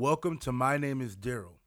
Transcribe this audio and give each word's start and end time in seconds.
Welcome 0.00 0.38
to 0.38 0.50
My 0.50 0.78
Name 0.78 1.02
is 1.02 1.14
Daryl. 1.14 1.58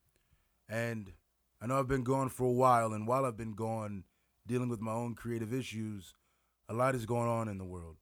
And 0.68 1.14
I 1.62 1.68
know 1.68 1.78
I've 1.78 1.88
been 1.88 2.04
gone 2.04 2.30
for 2.30 2.46
a 2.46 2.52
while, 2.52 2.92
and 2.92 3.06
while 3.06 3.26
I've 3.26 3.38
been 3.38 3.54
gone 3.54 4.06
dealing 4.48 4.70
with 4.70 4.82
my 4.82 4.92
own 4.92 5.14
creative 5.14 5.54
issues, 5.54 6.16
a 6.68 6.74
lot 6.74 6.96
is 6.96 7.06
going 7.06 7.30
on 7.30 7.48
in 7.48 7.60
the 7.60 7.64
world. 7.64 7.98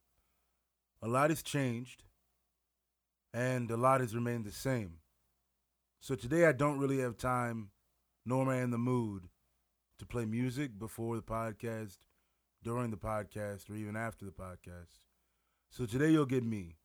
A 1.02 1.06
lot 1.06 1.28
has 1.28 1.42
changed, 1.42 2.04
and 3.34 3.70
a 3.70 3.76
lot 3.76 4.00
has 4.00 4.14
remained 4.14 4.46
the 4.46 4.52
same. 4.52 5.00
So 6.00 6.14
today 6.14 6.46
I 6.46 6.52
don't 6.52 6.78
really 6.78 7.00
have 7.00 7.18
time, 7.18 7.68
nor 8.24 8.44
am 8.44 8.48
I 8.48 8.62
in 8.62 8.70
the 8.70 8.78
mood, 8.78 9.28
to 9.98 10.06
play 10.06 10.24
music 10.24 10.78
before 10.78 11.14
the 11.14 11.22
podcast, 11.22 11.98
during 12.64 12.90
the 12.90 12.96
podcast, 12.96 13.68
or 13.68 13.74
even 13.74 13.96
after 13.96 14.24
the 14.24 14.30
podcast. 14.30 15.00
So 15.68 15.84
today 15.84 16.10
you'll 16.10 16.24
get 16.24 16.42
me. 16.42 16.78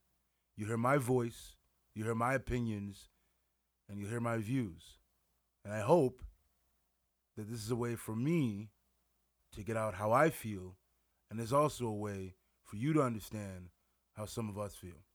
You 0.57 0.65
hear 0.65 0.75
my 0.75 0.97
voice, 0.97 1.55
you 1.95 2.03
hear 2.03 2.13
my 2.13 2.33
opinions, 2.33 3.07
and 3.89 3.99
you 3.99 4.07
hear 4.07 4.19
my 4.19 4.37
views. 4.37 4.99
And 5.63 5.73
I 5.73 5.81
hope 5.81 6.21
that 7.35 7.49
this 7.49 7.63
is 7.63 7.71
a 7.71 7.75
way 7.75 7.95
for 7.95 8.15
me 8.15 8.69
to 9.53 9.63
get 9.63 9.77
out 9.77 9.95
how 9.95 10.11
I 10.11 10.29
feel, 10.29 10.77
and 11.29 11.39
there's 11.39 11.53
also 11.53 11.85
a 11.85 11.93
way 11.93 12.35
for 12.63 12.75
you 12.75 12.93
to 12.93 13.01
understand 13.01 13.69
how 14.13 14.25
some 14.25 14.49
of 14.49 14.57
us 14.57 14.75
feel. 14.75 15.05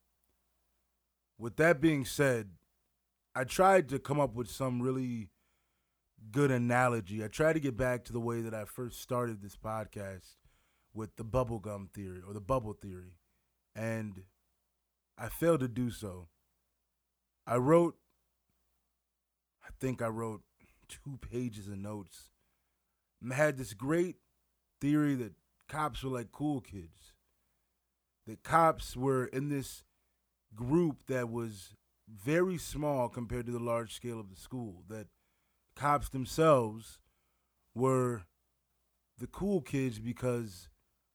With 1.39 1.57
that 1.57 1.81
being 1.81 2.05
said, 2.05 2.51
I 3.35 3.45
tried 3.45 3.89
to 3.89 3.99
come 3.99 4.21
up 4.21 4.35
with 4.35 4.49
some 4.49 4.81
really 4.81 5.31
good 6.31 6.51
analogy. 6.51 7.25
I 7.25 7.29
tried 7.29 7.55
to 7.55 7.61
get 7.61 7.77
back 7.77 8.05
to 8.05 8.13
the 8.13 8.21
way 8.21 8.43
that 8.43 8.55
I 8.55 8.65
first 8.65 9.01
started 9.01 9.43
this 9.43 9.57
podcast 9.57 10.37
with 10.95 11.17
the 11.17 11.25
bubblegum 11.25 11.91
theory 11.93 12.21
or 12.27 12.35
the 12.35 12.41
bubble 12.41 12.75
theory. 12.75 13.17
And 13.75 14.23
I 15.19 15.29
failed 15.29 15.61
to 15.61 15.69
do 15.69 15.91
so. 15.91 16.29
I 17.47 17.57
wrote, 17.57 17.97
think 19.81 20.03
I 20.03 20.09
wrote 20.09 20.43
two 20.89 21.19
pages 21.31 21.69
of 21.69 21.79
notes. 21.79 22.31
I 23.31 23.35
had 23.35 23.57
this 23.57 23.75
great 23.75 24.17
theory 24.81 25.15
that 25.17 25.33
cops 25.69 26.03
were 26.03 26.11
like 26.11 26.33
cool 26.33 26.61
kids. 26.61 27.15
That 28.27 28.43
cops 28.43 28.97
were 28.97 29.27
in 29.27 29.49
this 29.49 29.85
group 30.55 31.07
that 31.09 31.31
was 31.31 31.75
very 32.09 32.59
small 32.59 33.09
compared 33.09 33.47
to 33.47 33.53
the 33.53 33.59
large 33.59 33.95
scale 33.95 34.21
of 34.21 34.31
the 34.31 34.37
school. 34.37 34.85
That 34.89 35.07
cops 35.75 36.09
themselves 36.09 37.01
were 37.75 38.23
the 39.19 39.27
cool 39.27 39.61
kids 39.61 39.99
because 39.99 40.69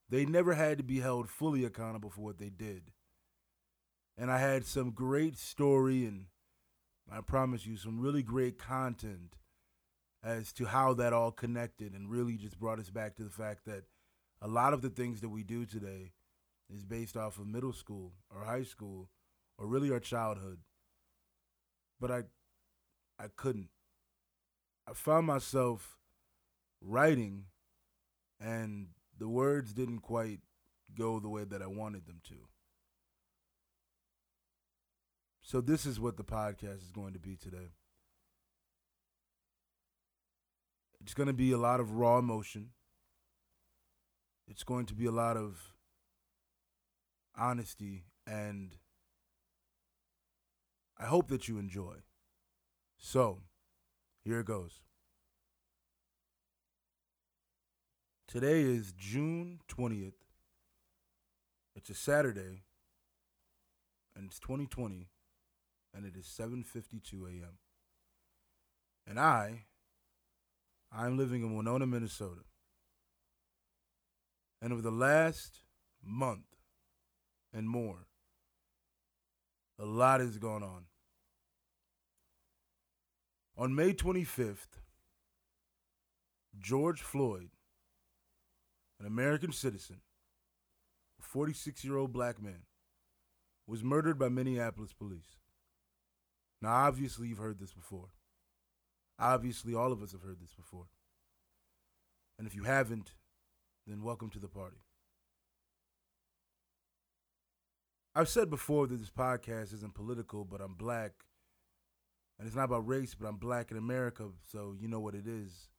they 0.10 0.26
never 0.26 0.54
had 0.54 0.78
to 0.78 0.84
be 0.84 1.00
held 1.00 1.30
fully 1.30 1.66
accountable 1.66 2.10
for 2.10 2.22
what 2.22 2.40
they 2.40 2.50
did. 2.50 2.92
And 4.18 4.32
I 4.32 4.40
had 4.40 4.66
some 4.66 4.92
great 4.92 5.38
story 5.38 6.06
and 6.06 6.26
I 7.12 7.22
promise 7.22 7.66
you 7.66 7.78
some 7.78 8.00
really 8.00 8.24
great 8.24 8.58
content 8.58 9.38
as 10.24 10.52
to 10.54 10.66
how 10.66 10.94
that 10.96 11.14
all 11.14 11.32
connected 11.32 11.94
and 11.94 12.10
really 12.10 12.36
just 12.36 12.60
brought 12.60 12.80
us 12.80 12.90
back 12.90 13.16
to 13.16 13.24
the 13.24 13.30
fact 13.30 13.66
that 13.66 13.84
a 14.42 14.48
lot 14.48 14.74
of 14.74 14.82
the 14.82 14.90
things 14.90 15.22
that 15.22 15.30
we 15.30 15.44
do 15.44 15.66
today 15.66 16.12
is 16.74 16.84
based 16.84 17.16
off 17.16 17.40
of 17.40 17.48
middle 17.48 17.72
school 17.74 18.14
or 18.34 18.44
high 18.44 18.64
school 18.64 19.10
or 19.58 19.68
really 19.68 19.92
our 19.92 20.00
childhood. 20.00 20.60
But 22.00 22.12
I 22.12 22.24
I 23.20 23.28
couldn't. 23.36 23.70
I 24.88 24.94
found 24.94 25.26
myself 25.26 25.98
writing 26.82 27.46
and 28.40 28.90
the 29.18 29.28
words 29.28 29.74
didn't 29.74 30.02
quite 30.02 30.42
go 30.96 31.20
the 31.20 31.30
way 31.30 31.44
that 31.44 31.62
I 31.62 31.68
wanted 31.68 32.06
them 32.06 32.22
to. 32.30 32.36
So 35.48 35.62
this 35.62 35.86
is 35.86 35.98
what 35.98 36.18
the 36.18 36.26
podcast 36.26 36.84
is 36.84 36.92
going 36.94 37.14
to 37.14 37.20
be 37.20 37.38
today. 37.38 37.72
It's 41.00 41.14
going 41.14 41.28
to 41.28 41.34
be 41.34 41.54
a 41.54 41.58
lot 41.58 41.80
of 41.80 41.94
raw 41.94 42.18
emotion. 42.18 42.72
It's 44.46 44.64
going 44.64 44.88
to 44.88 44.94
be 44.94 45.06
a 45.06 45.12
lot 45.12 45.38
of 45.38 45.74
honesty 47.34 48.04
and 48.30 48.76
I 51.00 51.06
hope 51.06 51.30
that 51.30 51.48
you 51.48 51.60
enjoy. 51.60 51.96
So, 52.98 53.44
here 54.26 54.42
it 54.42 54.48
goes. 54.48 54.82
Today 58.28 58.64
is 58.64 58.92
June 58.92 59.62
20th. 59.70 60.12
It's 61.74 61.90
a 61.90 61.94
Saturday 61.94 62.64
and 64.14 64.26
it's 64.26 64.42
2020 64.42 65.08
and 65.98 66.06
it 66.06 66.16
is 66.16 66.28
7:52 66.28 67.26
a.m. 67.26 67.58
And 69.08 69.20
I 69.20 69.66
I'm 70.92 71.18
living 71.18 71.42
in 71.42 71.56
Winona, 71.56 71.88
Minnesota. 71.88 72.42
And 74.62 74.72
over 74.72 74.82
the 74.82 74.92
last 74.92 75.60
month 76.04 76.46
and 77.54 77.68
more, 77.68 78.08
a 79.80 79.86
lot 79.86 80.20
has 80.20 80.38
gone 80.38 80.64
on. 80.64 80.86
On 83.58 83.76
May 83.76 83.94
25th, 83.94 84.80
George 86.60 87.02
Floyd, 87.02 87.50
an 89.00 89.06
American 89.06 89.52
citizen, 89.52 90.02
a 91.20 91.24
46 91.24 91.84
year 91.84 91.98
old 91.98 92.14
black 92.14 92.42
man, 92.42 92.64
was 93.68 93.84
murdered 93.84 94.18
by 94.18 94.30
Minneapolis 94.30 94.94
police. 94.94 95.38
Now, 96.62 96.70
obviously, 96.70 97.28
you've 97.28 97.38
heard 97.38 97.60
this 97.60 97.74
before. 97.74 98.10
Obviously, 99.20 99.74
all 99.74 99.92
of 99.92 100.02
us 100.02 100.12
have 100.12 100.22
heard 100.22 100.40
this 100.42 100.54
before. 100.54 100.88
And 102.38 102.48
if 102.48 102.56
you 102.56 102.64
haven't, 102.64 103.14
then 103.86 104.04
welcome 104.04 104.30
to 104.32 104.40
the 104.40 104.48
party. 104.48 104.78
I've 108.16 108.30
said 108.30 108.50
before 108.50 108.88
that 108.88 108.98
this 108.98 109.12
podcast 109.12 109.74
isn't 109.74 109.94
political, 109.94 110.44
but 110.44 110.62
I'm 110.62 110.74
black. 110.74 111.12
And 112.40 112.48
it's 112.48 112.56
not 112.56 112.66
about 112.66 112.88
race, 112.88 113.16
but 113.16 113.28
I'm 113.28 113.38
black 113.38 113.72
in 113.72 113.78
America, 113.78 114.30
so 114.52 114.76
you 114.80 114.88
know 114.88 115.00
what 115.00 115.16
it 115.16 115.28
is. 115.28 115.70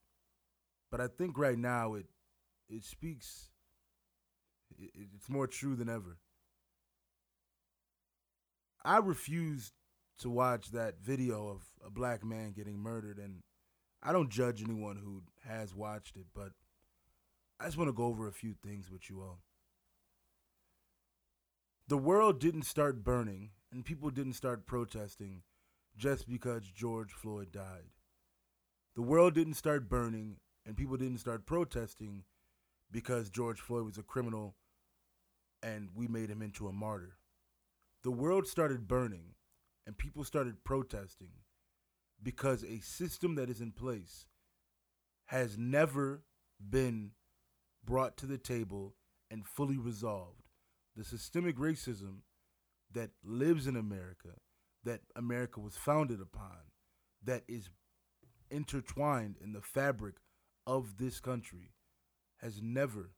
But 0.91 1.01
I 1.01 1.07
think 1.07 1.37
right 1.39 1.59
now 1.59 1.95
it 1.95 2.07
it 2.69 2.85
speaks 2.85 3.51
it, 4.79 4.91
it's 4.95 5.29
more 5.29 5.47
true 5.47 5.77
than 5.77 5.89
ever. 5.89 6.19
I 8.85 8.99
refuse 8.99 9.73
to 10.19 10.31
watch 10.31 10.71
that 10.71 11.01
video 11.01 11.49
of 11.49 11.63
a 11.85 11.91
black 11.91 12.25
man 12.25 12.53
getting 12.53 12.79
murdered 12.79 13.19
and 13.19 13.41
I 14.03 14.13
don't 14.13 14.31
judge 14.31 14.63
anyone 14.63 14.97
who 14.97 15.23
has 15.49 15.75
watched 15.75 16.17
it, 16.17 16.27
but 16.35 16.53
I 17.61 17.65
just 17.65 17.77
want 17.77 17.89
to 17.89 17.95
go 17.95 18.05
over 18.05 18.29
a 18.29 18.33
few 18.33 18.55
things 18.55 18.91
with 18.91 19.11
you 19.11 19.21
all. 19.21 19.41
The 21.89 21.99
world 21.99 22.39
didn't 22.39 22.63
start 22.63 23.03
burning 23.03 23.51
and 23.73 23.85
people 23.85 24.11
didn't 24.11 24.35
start 24.35 24.67
protesting 24.67 25.43
just 25.97 26.29
because 26.29 26.71
George 26.71 27.13
Floyd 27.13 27.51
died. 27.51 27.91
The 28.95 29.03
world 29.03 29.35
didn't 29.35 29.55
start 29.55 29.89
burning 29.89 30.37
and 30.67 30.77
people 30.77 30.97
didn't 30.97 31.19
start 31.19 31.47
protesting 31.47 32.25
because 32.91 33.31
George 33.31 33.61
Floyd 33.61 33.85
was 33.85 33.99
a 33.99 34.03
criminal 34.03 34.55
and 35.63 35.89
we 35.95 36.07
made 36.07 36.31
him 36.31 36.43
into 36.43 36.69
a 36.69 36.73
martyr. 36.73 37.19
The 38.05 38.11
world 38.11 38.47
started 38.47 38.87
burning 38.87 39.35
and 39.89 39.97
people 39.97 40.23
started 40.23 40.63
protesting 40.65 41.31
because 42.23 42.63
a 42.63 42.79
system 42.81 43.37
that 43.37 43.49
is 43.49 43.63
in 43.63 43.73
place 43.73 44.27
has 45.25 45.57
never 45.57 46.25
been 46.61 47.13
brought 47.83 48.19
to 48.19 48.27
the 48.27 48.37
table 48.37 48.97
and 49.31 49.47
fully 49.47 49.79
resolved. 49.79 50.43
The 50.95 51.05
systemic 51.05 51.57
racism 51.57 52.19
that 52.93 53.13
lives 53.25 53.67
in 53.67 53.77
America, 53.77 54.35
that 54.85 55.01
America 55.17 55.59
was 55.59 55.75
founded 55.77 56.21
upon, 56.21 56.59
that 57.25 57.45
is 57.49 57.71
intertwined 58.51 59.37
in 59.43 59.55
the 59.55 59.63
fabric 59.63 60.17
of 60.67 60.99
this 60.99 61.19
country, 61.19 61.73
has 62.43 62.61
never 62.61 63.13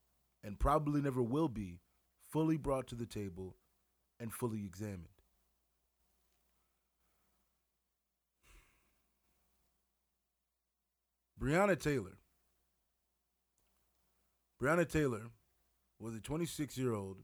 and 0.45 0.61
probably 0.61 1.01
never 1.01 1.21
will 1.21 1.49
be 1.49 1.81
fully 2.31 2.57
brought 2.57 2.87
to 2.87 2.95
the 2.95 3.07
table 3.07 3.57
and 4.21 4.33
fully 4.33 4.65
examined. 4.65 5.20
Breonna 11.41 11.81
Taylor. 11.81 12.19
Breonna 14.61 14.87
Taylor 14.87 15.31
was 15.99 16.15
a 16.15 16.21
26 16.21 16.77
year 16.77 16.93
old 16.93 17.17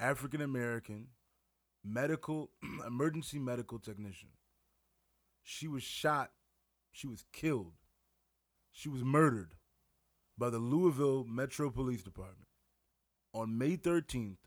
African 0.00 0.40
American 0.40 1.08
medical 1.84 2.50
emergency 2.86 3.38
medical 3.38 3.78
technician. 3.78 4.30
She 5.44 5.68
was 5.68 5.84
shot, 5.84 6.32
she 6.90 7.06
was 7.06 7.24
killed, 7.32 7.74
she 8.72 8.88
was 8.88 9.04
murdered 9.04 9.54
by 10.36 10.50
the 10.50 10.58
Louisville 10.58 11.24
Metro 11.24 11.70
Police 11.70 12.02
Department 12.02 12.48
on 13.32 13.56
May 13.58 13.76
13th, 13.76 14.38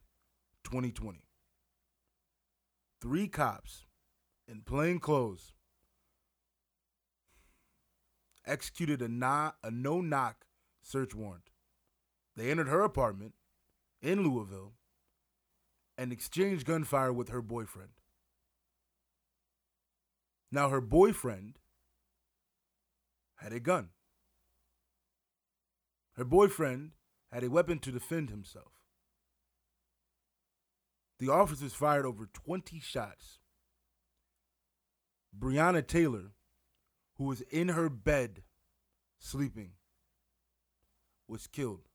2020. 0.66 1.22
Three 3.02 3.30
cops 3.30 3.86
in 4.46 4.62
plain 4.62 5.00
clothes 5.00 5.54
executed 8.47 9.01
a, 9.01 9.53
a 9.63 9.71
no 9.71 10.01
knock 10.01 10.45
search 10.81 11.15
warrant. 11.15 11.50
They 12.36 12.51
entered 12.51 12.68
her 12.68 12.81
apartment 12.81 13.33
in 14.01 14.24
Louisville 14.24 14.74
and 15.97 16.12
exchanged 16.12 16.65
gunfire 16.65 17.13
with 17.13 17.30
her 17.30 17.42
boyfriend. 17.42 17.92
Now, 20.51 20.69
her 20.69 20.81
boyfriend 20.81 21.59
had 23.38 23.53
a 23.53 23.59
gun. 23.59 23.89
Her 26.15 26.25
boyfriend 26.25 26.92
had 27.31 27.44
a 27.44 27.50
weapon 27.50 27.80
to 27.80 27.92
defend 27.92 28.30
himself. 28.30 28.71
The 31.19 31.30
officers 31.30 31.74
fired 31.74 32.06
over 32.06 32.27
20 32.31 32.80
shots. 32.80 33.39
Breonna 35.38 35.86
Taylor, 35.86 36.31
who 37.18 37.26
was 37.26 37.42
in 37.42 37.70
her 37.70 37.90
bed 37.90 38.44
sleeping, 39.20 39.72
was 41.28 41.48
killed. 41.48 41.88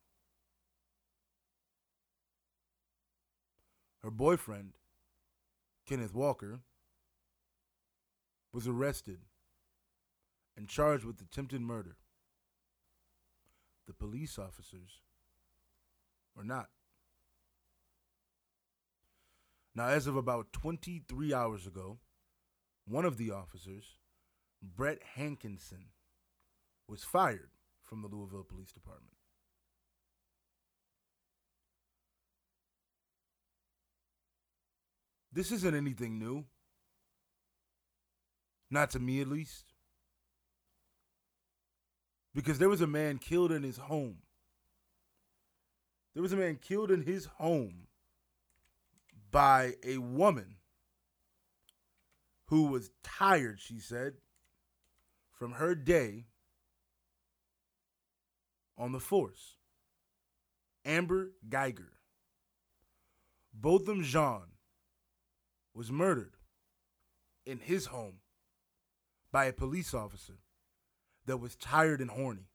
Her 4.03 4.11
boyfriend, 4.11 4.73
Kenneth 5.87 6.15
Walker, 6.15 6.61
was 8.53 8.67
arrested 8.67 9.21
and 10.57 10.69
charged 10.69 11.05
with 11.05 11.21
attempted 11.21 11.61
murder. 11.61 11.97
The 13.87 13.93
police 13.93 14.39
officers 14.39 15.01
were 16.35 16.45
not. 16.45 16.69
Now, 19.75 19.87
as 19.89 20.07
of 20.07 20.17
about 20.17 20.53
23 20.53 21.33
hours 21.33 21.67
ago, 21.67 21.99
one 22.87 23.05
of 23.05 23.19
the 23.19 23.31
officers, 23.31 23.97
Brett 24.63 25.01
Hankinson, 25.15 25.87
was 26.91 27.05
fired 27.05 27.51
from 27.83 28.03
the 28.03 28.09
Louisville 28.09 28.45
Police 28.45 28.73
Department. 28.73 29.15
This 35.33 35.53
isn't 35.53 35.75
anything 35.77 36.19
new. 36.19 36.45
Not 38.71 38.91
to 38.91 38.99
me, 38.99 39.21
at 39.21 39.29
least. 39.29 39.67
Because 42.35 42.59
there 42.59 42.69
was 42.69 42.81
a 42.81 42.87
man 42.87 43.19
killed 43.19 43.53
in 43.53 43.63
his 43.63 43.77
home. 43.77 44.19
There 46.15 46.23
was 46.23 46.33
a 46.33 46.37
man 46.37 46.59
killed 46.61 46.91
in 46.91 47.03
his 47.03 47.27
home 47.27 47.87
by 49.31 49.75
a 49.85 49.99
woman 49.99 50.57
who 52.47 52.67
was 52.67 52.91
tired, 53.05 53.61
she 53.61 53.79
said, 53.79 54.15
from 55.41 55.53
her 55.53 55.75
day 55.75 56.27
on 58.77 58.93
the 58.93 59.01
force. 59.01 59.57
Amber 60.85 61.31
Guyger. 61.49 61.93
Botham 63.55 64.03
Jean 64.03 64.53
was 65.75 65.91
murdered 65.91 66.35
in 67.47 67.59
his 67.59 67.87
home 67.87 68.17
by 69.33 69.47
a 69.47 69.53
police 69.55 69.95
officer 69.95 70.41
that 71.25 71.39
was 71.39 71.57
tired 71.57 72.03
and 72.03 72.11
horny. 72.11 72.51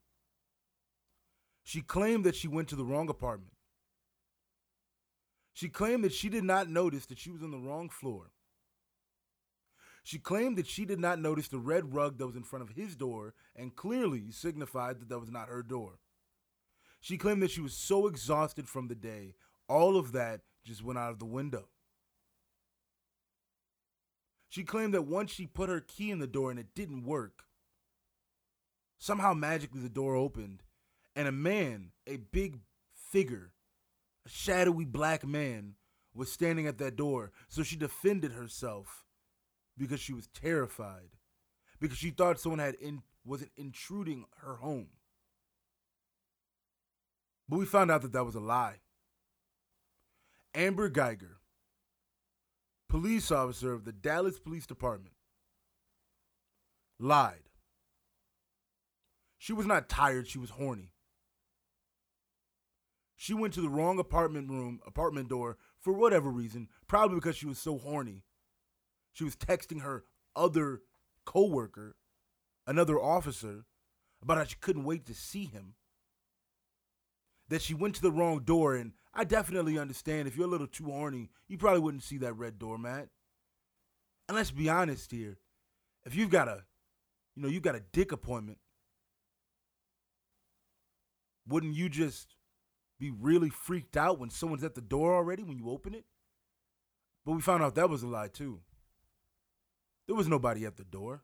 She 1.63 1.81
claimed 1.81 2.23
that 2.23 2.35
she 2.35 2.47
went 2.47 2.67
to 2.67 2.75
the 2.75 2.85
wrong 2.85 3.09
apartment. 3.09 3.53
She 5.53 5.69
claimed 5.69 6.03
that 6.03 6.13
she 6.13 6.29
did 6.29 6.43
not 6.43 6.69
notice 6.69 7.07
that 7.07 7.17
she 7.17 7.31
was 7.31 7.41
on 7.41 7.49
the 7.49 7.57
wrong 7.57 7.89
floor. 7.89 8.34
She 10.05 10.19
claimed 10.19 10.55
that 10.59 10.67
she 10.67 10.85
did 10.85 10.99
not 10.99 11.19
notice 11.19 11.47
the 11.47 11.57
red 11.57 11.95
rug 11.95 12.19
that 12.19 12.27
was 12.27 12.35
in 12.35 12.43
front 12.43 12.61
of 12.61 12.75
his 12.75 12.95
door 12.95 13.33
and 13.55 13.75
clearly 13.75 14.29
signified 14.29 14.99
that 14.99 15.09
that 15.09 15.17
was 15.17 15.31
not 15.31 15.49
her 15.49 15.63
door. 15.63 15.97
She 17.01 17.17
claimed 17.17 17.41
that 17.41 17.49
she 17.49 17.59
was 17.59 17.75
so 17.75 18.05
exhausted 18.05 18.69
from 18.69 18.87
the 18.87 18.93
day, 18.93 19.33
all 19.67 19.97
of 19.97 20.11
that 20.11 20.41
just 20.63 20.83
went 20.83 20.99
out 20.99 21.09
of 21.09 21.17
the 21.17 21.25
window. 21.25 21.69
She 24.47 24.63
claimed 24.63 24.93
that 24.93 25.07
once 25.07 25.31
she 25.31 25.47
put 25.47 25.69
her 25.69 25.81
key 25.81 26.11
in 26.11 26.19
the 26.19 26.27
door 26.27 26.51
and 26.51 26.59
it 26.59 26.75
didn't 26.75 27.07
work, 27.07 27.45
somehow 28.99 29.33
magically 29.33 29.81
the 29.81 29.89
door 29.89 30.15
opened 30.15 30.61
and 31.15 31.27
a 31.27 31.31
man, 31.31 31.93
a 32.05 32.17
big 32.17 32.59
figure, 32.93 33.53
a 34.23 34.29
shadowy 34.29 34.85
black 34.85 35.25
man, 35.25 35.73
was 36.13 36.31
standing 36.31 36.67
at 36.67 36.77
that 36.77 36.95
door. 36.95 37.31
So 37.49 37.63
she 37.63 37.75
defended 37.75 38.33
herself 38.33 39.04
because 39.77 39.99
she 39.99 40.13
was 40.13 40.27
terrified, 40.27 41.15
because 41.79 41.97
she 41.97 42.09
thought 42.09 42.39
someone 42.39 42.59
had 42.59 42.75
in, 42.75 43.01
was 43.25 43.43
intruding 43.55 44.25
her 44.37 44.55
home. 44.55 44.87
But 47.47 47.59
we 47.59 47.65
found 47.65 47.91
out 47.91 48.01
that 48.01 48.13
that 48.13 48.25
was 48.25 48.35
a 48.35 48.39
lie. 48.39 48.77
Amber 50.53 50.89
Guyger, 50.89 51.37
police 52.89 53.31
officer 53.31 53.73
of 53.73 53.85
the 53.85 53.91
Dallas 53.91 54.39
Police 54.39 54.65
Department, 54.65 55.15
lied. 56.99 57.49
She 59.37 59.53
was 59.53 59.65
not 59.65 59.89
tired, 59.89 60.27
she 60.27 60.39
was 60.39 60.51
horny. 60.51 60.91
She 63.15 63.33
went 63.33 63.53
to 63.53 63.61
the 63.61 63.69
wrong 63.69 63.97
apartment 63.97 64.49
room, 64.49 64.81
apartment 64.85 65.29
door 65.29 65.57
for 65.79 65.93
whatever 65.93 66.29
reason, 66.29 66.67
probably 66.87 67.15
because 67.15 67.35
she 67.35 67.45
was 67.45 67.57
so 67.57 67.77
horny. 67.77 68.23
She 69.15 69.23
was 69.23 69.37
texting 69.37 69.81
her 69.81 70.03
other 70.35 70.81
coworker, 71.25 71.95
another 72.67 72.99
officer, 72.99 73.63
about 74.21 74.37
how 74.37 74.43
she 74.43 74.57
couldn't 74.59 74.83
wait 74.83 75.05
to 75.05 75.13
see 75.13 75.45
him. 75.45 75.75
That 77.47 77.61
she 77.61 77.73
went 77.73 77.95
to 77.95 78.01
the 78.01 78.11
wrong 78.11 78.39
door 78.39 78.75
and 78.75 78.91
I 79.13 79.23
definitely 79.23 79.79
understand 79.79 80.27
if 80.27 80.35
you're 80.35 80.47
a 80.47 80.49
little 80.49 80.67
too 80.67 80.91
horny, 80.91 81.29
you 81.47 81.57
probably 81.57 81.79
wouldn't 81.79 82.03
see 82.03 82.17
that 82.17 82.33
red 82.33 82.59
door, 82.59 82.71
doormat. 82.71 83.07
And 84.27 84.35
let's 84.35 84.51
be 84.51 84.67
honest 84.67 85.11
here. 85.11 85.37
If 86.03 86.13
you've 86.13 86.29
got 86.29 86.49
a, 86.49 86.65
you 87.35 87.41
know, 87.41 87.47
you've 87.47 87.63
got 87.63 87.75
a 87.75 87.83
dick 87.93 88.11
appointment, 88.11 88.57
wouldn't 91.47 91.73
you 91.73 91.87
just 91.87 92.35
be 92.99 93.11
really 93.11 93.49
freaked 93.49 93.95
out 93.95 94.19
when 94.19 94.29
someone's 94.29 94.63
at 94.65 94.75
the 94.75 94.81
door 94.81 95.15
already 95.15 95.43
when 95.43 95.57
you 95.57 95.69
open 95.69 95.93
it? 95.93 96.03
But 97.25 97.31
we 97.33 97.41
found 97.41 97.63
out 97.63 97.75
that 97.75 97.89
was 97.89 98.03
a 98.03 98.07
lie 98.07 98.27
too. 98.27 98.59
There 100.07 100.15
was 100.15 100.27
nobody 100.27 100.65
at 100.65 100.77
the 100.77 100.83
door. 100.83 101.23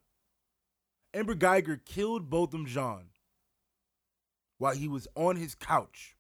Amber 1.13 1.35
Guyger 1.35 1.83
killed 1.83 2.29
Botham 2.29 2.65
Jean 2.65 3.09
while 4.57 4.75
he 4.75 4.88
was 4.88 5.07
on 5.15 5.35
his 5.35 5.55
couch 5.55 6.15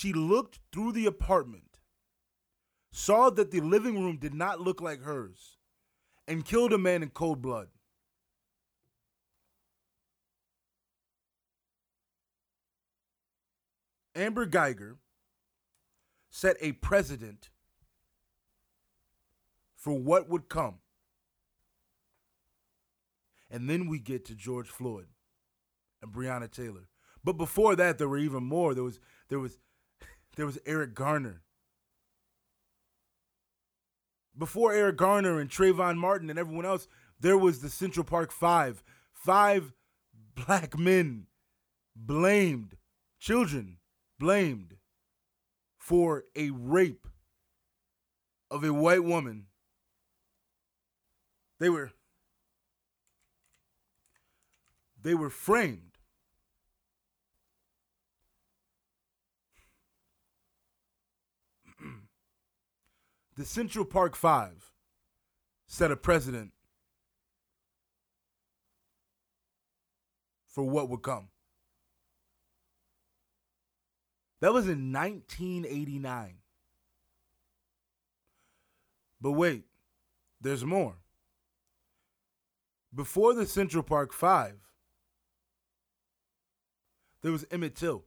She 0.00 0.12
looked 0.12 0.60
through 0.70 0.92
the 0.92 1.06
apartment, 1.06 1.78
saw 2.92 3.30
that 3.30 3.50
the 3.50 3.60
living 3.60 4.00
room 4.00 4.18
did 4.18 4.34
not 4.34 4.60
look 4.60 4.80
like 4.80 5.00
hers, 5.02 5.56
and 6.28 6.44
killed 6.44 6.74
a 6.74 6.78
man 6.78 7.02
in 7.02 7.08
cold 7.08 7.40
blood. 7.40 7.68
Amber 14.14 14.46
Guyger 14.46 14.98
set 16.30 16.56
a 16.60 16.72
precedent 16.72 17.50
for 19.78 19.96
what 19.96 20.28
would 20.28 20.48
come. 20.48 20.80
And 23.50 23.70
then 23.70 23.88
we 23.88 23.98
get 23.98 24.26
to 24.26 24.34
George 24.34 24.68
Floyd 24.68 25.06
and 26.02 26.12
Breonna 26.12 26.50
Taylor. 26.50 26.88
But 27.24 27.34
before 27.34 27.76
that, 27.76 27.96
there 27.96 28.08
were 28.08 28.18
even 28.18 28.44
more. 28.44 28.74
There 28.74 28.84
was 28.84 29.00
there 29.28 29.38
was 29.38 29.58
there 30.36 30.44
was 30.44 30.58
Eric 30.66 30.94
Garner. 30.94 31.42
Before 34.36 34.72
Eric 34.72 34.96
Garner 34.96 35.40
and 35.40 35.50
Trayvon 35.50 35.96
Martin 35.96 36.28
and 36.28 36.38
everyone 36.38 36.66
else, 36.66 36.86
there 37.18 37.38
was 37.38 37.60
the 37.60 37.70
Central 37.70 38.04
Park 38.04 38.30
Five. 38.30 38.82
Five 39.12 39.72
black 40.34 40.78
men 40.78 41.26
blamed, 41.96 42.76
children 43.18 43.78
blamed 44.18 44.76
for 45.76 46.24
a 46.36 46.50
rape 46.50 47.06
of 48.50 48.62
a 48.62 48.72
white 48.72 49.04
woman. 49.04 49.47
They 51.58 51.68
were 51.68 51.90
they 55.02 55.14
were 55.14 55.30
framed 55.30 55.98
the 63.36 63.44
Central 63.44 63.84
Park 63.84 64.14
Five 64.14 64.72
set 65.66 65.90
a 65.90 65.96
precedent 65.96 66.52
for 70.46 70.64
what 70.64 70.88
would 70.88 71.02
come. 71.02 71.28
That 74.40 74.52
was 74.52 74.66
in 74.68 74.92
1989. 74.92 76.34
But 79.20 79.32
wait, 79.32 79.64
there's 80.40 80.64
more. 80.64 80.94
Before 82.94 83.34
the 83.34 83.46
Central 83.46 83.82
Park 83.82 84.12
Five, 84.12 84.56
there 87.22 87.32
was 87.32 87.44
Emmett 87.50 87.76
Till. 87.76 88.04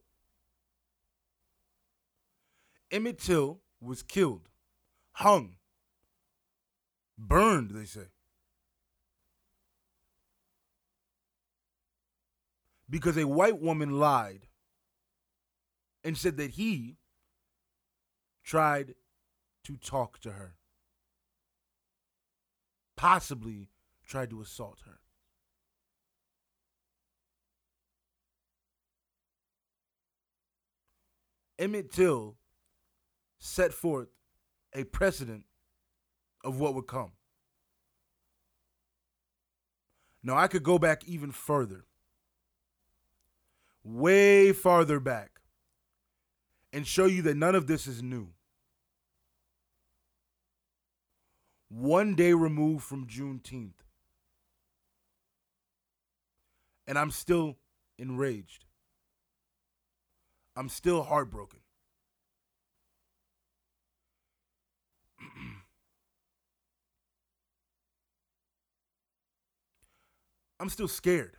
Emmett 2.89 3.19
Till 3.19 3.61
was 3.79 4.03
killed, 4.03 4.49
hung, 5.13 5.55
burned, 7.17 7.71
they 7.71 7.85
say. 7.85 8.07
Because 12.89 13.17
a 13.17 13.27
white 13.27 13.61
woman 13.61 13.99
lied 13.99 14.47
and 16.03 16.17
said 16.17 16.37
that 16.37 16.51
he 16.51 16.97
tried 18.43 18.95
to 19.63 19.77
talk 19.77 20.19
to 20.19 20.31
her, 20.31 20.55
possibly 22.97 23.70
tried 24.11 24.29
to 24.29 24.41
assault 24.41 24.79
her. 24.85 24.99
Emmett 31.57 31.93
Till 31.93 32.35
set 33.39 33.73
forth 33.73 34.09
a 34.75 34.83
precedent 34.83 35.45
of 36.43 36.59
what 36.59 36.75
would 36.75 36.87
come. 36.87 37.13
Now, 40.21 40.35
I 40.35 40.47
could 40.47 40.63
go 40.63 40.77
back 40.77 41.07
even 41.07 41.31
further, 41.31 41.85
way 43.81 44.51
farther 44.51 44.99
back, 44.99 45.39
and 46.73 46.85
show 46.85 47.05
you 47.05 47.21
that 47.21 47.37
none 47.37 47.55
of 47.55 47.67
this 47.67 47.87
is 47.87 48.03
new. 48.03 48.27
One 51.69 52.15
day 52.15 52.33
removed 52.33 52.83
from 52.83 53.07
Juneteenth, 53.07 53.81
and 56.91 56.99
I'm 56.99 57.09
still 57.09 57.57
enraged. 57.97 58.65
I'm 60.57 60.67
still 60.67 61.03
heartbroken. 61.03 61.61
I'm 70.59 70.67
still 70.67 70.89
scared. 70.89 71.37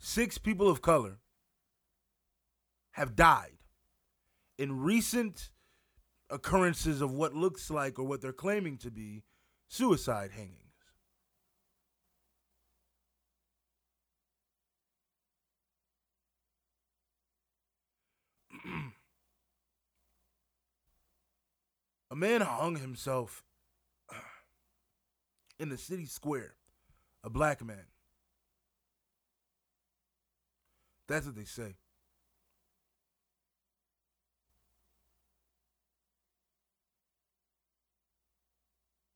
Six 0.00 0.36
people 0.38 0.68
of 0.68 0.82
color 0.82 1.18
have 2.94 3.14
died 3.14 3.58
in 4.58 4.80
recent 4.80 5.50
occurrences 6.34 7.00
of 7.00 7.12
what 7.12 7.32
looks 7.32 7.70
like 7.70 7.96
or 7.98 8.02
what 8.02 8.20
they're 8.20 8.32
claiming 8.32 8.76
to 8.76 8.90
be 8.90 9.22
suicide 9.68 10.32
hangings. 10.32 10.58
A 22.10 22.16
man 22.16 22.40
hung 22.40 22.74
himself 22.76 23.44
in 25.60 25.68
the 25.68 25.78
city 25.78 26.06
square, 26.06 26.54
a 27.22 27.30
black 27.30 27.64
man. 27.64 27.86
That's 31.06 31.26
what 31.26 31.36
they 31.36 31.44
say. 31.44 31.76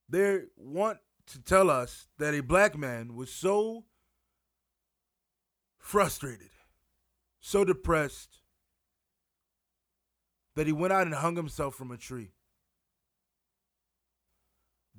They 0.09 0.41
want 0.57 0.99
to 1.29 1.43
tell 1.43 1.71
us 1.71 2.07
that 2.19 2.35
a 2.35 2.43
black 2.43 2.77
man 2.77 3.15
was 3.15 3.31
so 3.31 3.85
frustrated, 5.79 6.51
so 7.41 7.65
depressed, 7.65 8.41
that 10.57 10.67
he 10.67 10.73
went 10.73 10.93
out 10.93 11.07
and 11.07 11.15
hung 11.15 11.37
himself 11.37 11.75
from 11.75 11.91
a 11.91 11.97
tree 11.97 12.33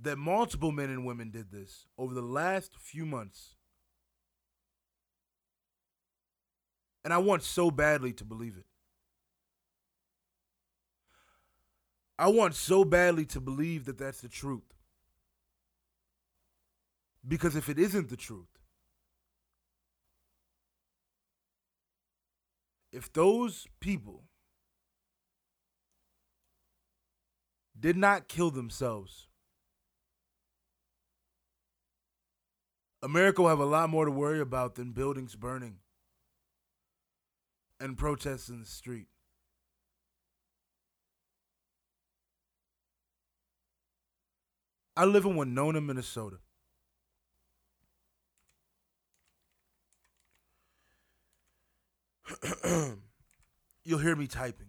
that 0.01 0.17
multiple 0.17 0.71
men 0.71 0.89
and 0.89 1.05
women 1.05 1.29
did 1.29 1.51
this 1.51 1.87
over 1.97 2.13
the 2.13 2.21
last 2.21 2.75
few 2.77 3.05
months. 3.05 3.55
And 7.03 7.13
I 7.13 7.17
want 7.17 7.43
so 7.43 7.71
badly 7.71 8.13
to 8.13 8.25
believe 8.25 8.57
it. 8.57 8.65
I 12.17 12.27
want 12.27 12.55
so 12.55 12.83
badly 12.83 13.25
to 13.27 13.39
believe 13.39 13.85
that 13.85 13.97
that's 13.97 14.21
the 14.21 14.27
truth. 14.27 14.73
Because 17.27 17.55
if 17.55 17.69
it 17.69 17.77
isn't 17.77 18.09
the 18.09 18.17
truth, 18.17 18.47
if 22.91 23.11
those 23.13 23.67
people 23.79 24.23
did 27.79 27.95
not 27.95 28.27
kill 28.27 28.49
themselves 28.51 29.29
America 33.01 33.41
will 33.41 33.49
have 33.49 33.59
a 33.59 33.65
lot 33.65 33.89
more 33.89 34.05
to 34.05 34.11
worry 34.11 34.41
about 34.41 34.75
than 34.75 34.91
buildings 34.91 35.35
burning 35.35 35.77
and 37.79 37.97
protests 37.97 38.49
in 38.49 38.59
the 38.59 38.65
street. 38.65 39.07
I 44.97 45.05
live 45.05 45.23
in 45.23 45.37
Winona, 45.37 45.79
Minnesota. 45.79 46.39
You'll 53.83 53.99
hear 53.99 54.15
me 54.15 54.27
typing. 54.27 54.67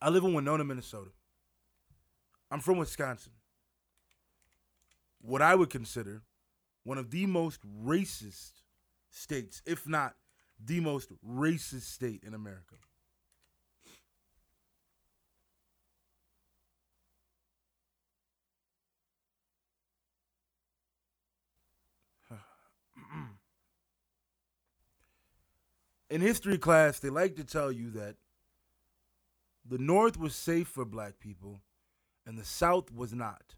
I 0.00 0.08
live 0.08 0.24
in 0.24 0.34
Winona, 0.34 0.64
Minnesota. 0.64 1.10
I'm 2.50 2.60
from 2.60 2.78
Wisconsin 2.78 3.32
what 5.22 5.40
I 5.40 5.54
would 5.54 5.70
consider 5.70 6.22
one 6.84 6.98
of 6.98 7.10
the 7.10 7.26
most 7.26 7.60
racist 7.84 8.60
states, 9.10 9.62
if 9.64 9.88
not 9.88 10.14
the 10.62 10.80
most 10.80 11.10
racist 11.24 11.82
state 11.82 12.22
in 12.26 12.34
America. 12.34 12.74
In 26.12 26.20
history 26.20 26.58
class, 26.58 26.98
they 26.98 27.08
like 27.08 27.36
to 27.36 27.44
tell 27.44 27.72
you 27.72 27.90
that 27.92 28.16
the 29.64 29.78
North 29.78 30.18
was 30.18 30.34
safe 30.34 30.68
for 30.68 30.84
black 30.84 31.18
people 31.18 31.62
and 32.26 32.36
the 32.36 32.44
South 32.44 32.92
was 32.92 33.14
not 33.14 33.54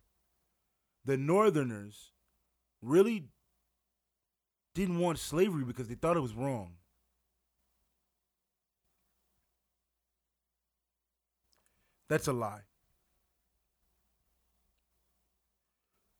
the 1.04 1.16
Northerners 1.16 2.12
really 2.80 3.24
didn't 4.72 4.98
want 5.00 5.18
slavery 5.18 5.64
because 5.64 5.88
they 5.88 5.94
thought 5.94 6.16
it 6.16 6.20
was 6.20 6.34
wrong. 6.34 6.74
That's 12.08 12.28
a 12.28 12.32
lie. 12.32 12.62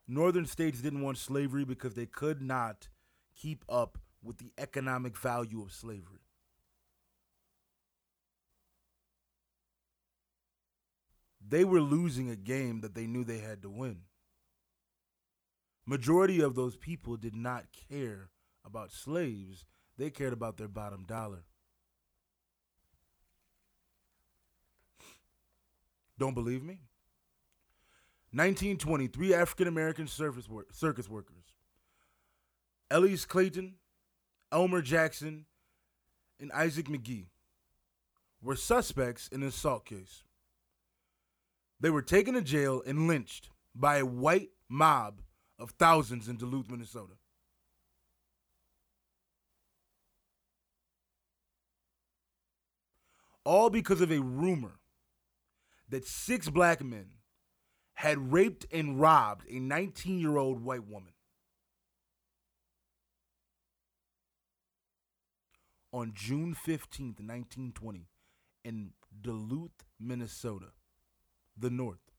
Northern 0.09 0.47
states 0.47 0.81
didn't 0.81 1.01
want 1.01 1.17
slavery 1.17 1.65
because 1.65 1.95
they 1.95 2.07
could 2.07 2.43
not 2.43 2.89
keep 3.37 3.65
up 3.69 3.99
with 4.23 4.39
the 4.39 4.51
economic 4.59 5.17
value 5.17 5.63
of 5.63 5.73
slavery. 5.73 6.24
They 11.47 11.65
were 11.65 11.81
losing 11.81 12.31
a 12.31 12.37
game 12.37 12.81
that 12.81 12.95
they 12.95 13.07
knew 13.07 13.25
they 13.25 13.39
had 13.39 13.63
to 13.63 13.71
win 13.71 14.03
majority 15.87 16.41
of 16.41 16.55
those 16.55 16.77
people 16.77 17.17
did 17.17 17.35
not 17.35 17.67
care 17.89 18.31
about 18.65 18.93
slaves. 18.93 19.65
They 19.99 20.11
cared 20.11 20.33
about 20.33 20.57
their 20.57 20.69
bottom 20.69 21.05
dollar. 21.05 21.45
Don't 26.19 26.35
believe 26.35 26.63
me? 26.63 26.81
1920, 28.33 29.09
three 29.09 29.35
African 29.35 29.69
American 29.69 30.07
circus, 30.07 30.49
circus 30.73 31.09
workers. 31.09 31.45
Ellis 32.91 33.25
Clayton, 33.25 33.75
Elmer 34.53 34.83
Jackson, 34.83 35.47
and 36.41 36.51
Isaac 36.53 36.87
McGhie, 36.87 37.27
were 38.43 38.57
suspects 38.57 39.29
in 39.29 39.43
an 39.43 39.49
assault 39.49 39.85
case. 39.85 40.24
They 41.85 41.91
were 41.91 42.01
taken 42.01 42.33
to 42.33 42.41
jail 42.41 42.83
and 42.87 43.07
lynched 43.07 43.51
by 43.75 43.99
a 43.99 44.07
white 44.07 44.49
mob 44.71 45.21
of 45.59 45.73
thousands 45.73 46.31
in 46.31 46.39
Duluth, 46.39 46.71
Minnesota. 46.71 47.13
all 53.45 53.69
because 53.69 54.01
of 54.01 54.11
a 54.11 54.21
rumor 54.21 54.79
that 55.91 56.07
six 56.07 56.49
black 56.49 56.83
men 56.83 57.09
had 57.93 58.33
raped 58.33 58.65
and 58.73 58.99
robbed 58.99 59.45
a 59.51 59.59
19 59.59 60.19
year 60.19 60.39
old 60.39 60.65
white 60.65 60.87
woman. 60.87 61.13
On 65.93 66.13
June 66.15 66.55
15th, 66.55 67.21
1920, 67.21 68.09
in 68.65 68.93
Duluth, 69.21 69.85
Minnesota, 70.01 70.69
the 71.57 71.71
North, 71.71 72.13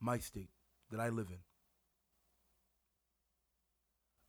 my 0.00 0.18
state 0.18 0.50
that 0.90 1.00
I 1.00 1.08
live 1.08 1.28
in. 1.30 1.38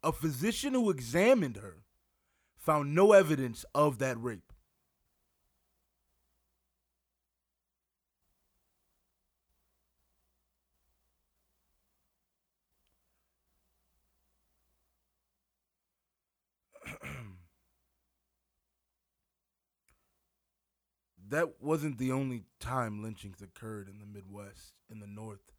A 0.01 0.12
physician 0.12 0.74
who 0.74 0.89
examined 0.89 1.57
her 1.57 1.83
found 2.57 2.95
no 2.95 3.12
evidence 3.13 3.65
of 3.75 4.00
that 4.00 4.21
rape. 4.21 4.48
That 21.29 21.62
wasn't 21.62 21.98
the 21.98 22.12
only 22.12 22.43
time 22.59 23.03
lynchings 23.03 23.41
occurred 23.41 23.88
in 23.88 24.00
the 24.00 24.05
Midwest, 24.05 24.74
in 24.91 25.00
the 25.00 25.07
North. 25.07 25.51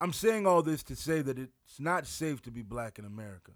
I'm 0.00 0.12
saying 0.12 0.46
all 0.46 0.62
this 0.62 0.82
to 0.84 0.96
say 0.96 1.20
that 1.20 1.38
it's 1.38 1.78
not 1.78 2.06
safe 2.06 2.40
to 2.42 2.50
be 2.50 2.62
black 2.62 2.98
in 2.98 3.04
America. 3.04 3.52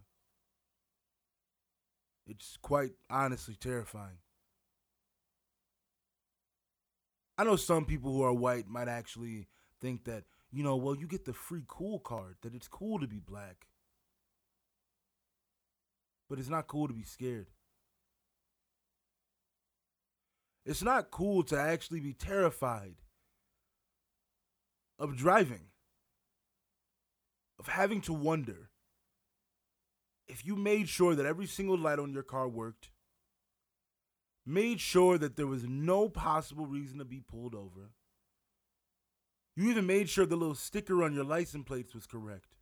It's 2.26 2.58
quite 2.60 2.92
honestly 3.08 3.54
terrifying. 3.54 4.18
I 7.36 7.44
know 7.44 7.56
some 7.56 7.84
people 7.84 8.12
who 8.12 8.22
are 8.22 8.32
white 8.32 8.68
might 8.68 8.88
actually 8.88 9.48
think 9.80 10.04
that, 10.04 10.24
you 10.52 10.62
know, 10.62 10.76
well, 10.76 10.94
you 10.94 11.06
get 11.06 11.24
the 11.24 11.32
free 11.32 11.64
cool 11.66 11.98
card, 11.98 12.36
that 12.42 12.54
it's 12.54 12.68
cool 12.68 12.98
to 13.00 13.06
be 13.06 13.18
black. 13.18 13.66
But 16.28 16.38
it's 16.38 16.48
not 16.48 16.66
cool 16.66 16.88
to 16.88 16.94
be 16.94 17.04
scared. 17.04 17.48
It's 20.64 20.82
not 20.82 21.10
cool 21.10 21.42
to 21.44 21.58
actually 21.58 22.00
be 22.00 22.14
terrified 22.14 22.96
of 24.98 25.16
driving 25.16 25.66
of 27.58 27.68
having 27.68 28.00
to 28.02 28.12
wonder 28.12 28.70
if 30.26 30.44
you 30.44 30.56
made 30.56 30.88
sure 30.88 31.14
that 31.14 31.26
every 31.26 31.46
single 31.46 31.78
light 31.78 31.98
on 31.98 32.12
your 32.12 32.22
car 32.22 32.48
worked, 32.48 32.90
made 34.46 34.80
sure 34.80 35.18
that 35.18 35.36
there 35.36 35.46
was 35.46 35.64
no 35.64 36.08
possible 36.08 36.66
reason 36.66 36.98
to 36.98 37.04
be 37.04 37.20
pulled 37.20 37.54
over. 37.54 37.90
You 39.56 39.70
even 39.70 39.86
made 39.86 40.08
sure 40.08 40.26
the 40.26 40.36
little 40.36 40.54
sticker 40.54 41.02
on 41.02 41.14
your 41.14 41.24
license 41.24 41.64
plates 41.64 41.94
was 41.94 42.06
correct. 42.06 42.53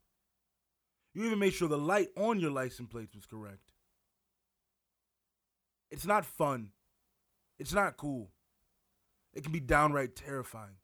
You 1.14 1.24
even 1.24 1.38
made 1.38 1.52
sure 1.52 1.68
the 1.68 1.76
light 1.76 2.08
on 2.16 2.40
your 2.40 2.50
license 2.50 2.88
plates 2.90 3.14
was 3.14 3.26
correct. 3.26 3.72
It's 5.90 6.06
not 6.06 6.24
fun. 6.24 6.70
It's 7.58 7.74
not 7.74 7.98
cool. 7.98 8.30
It 9.34 9.42
can 9.42 9.52
be 9.52 9.60
downright 9.60 10.16
terrifying. 10.16 10.76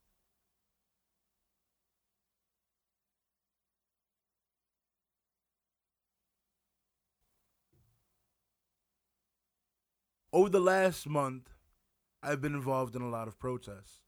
Over 10.30 10.50
the 10.50 10.60
last 10.60 11.08
month, 11.08 11.48
I've 12.22 12.42
been 12.42 12.54
involved 12.54 12.94
in 12.94 13.00
a 13.00 13.08
lot 13.08 13.28
of 13.28 13.38
protests. 13.38 14.02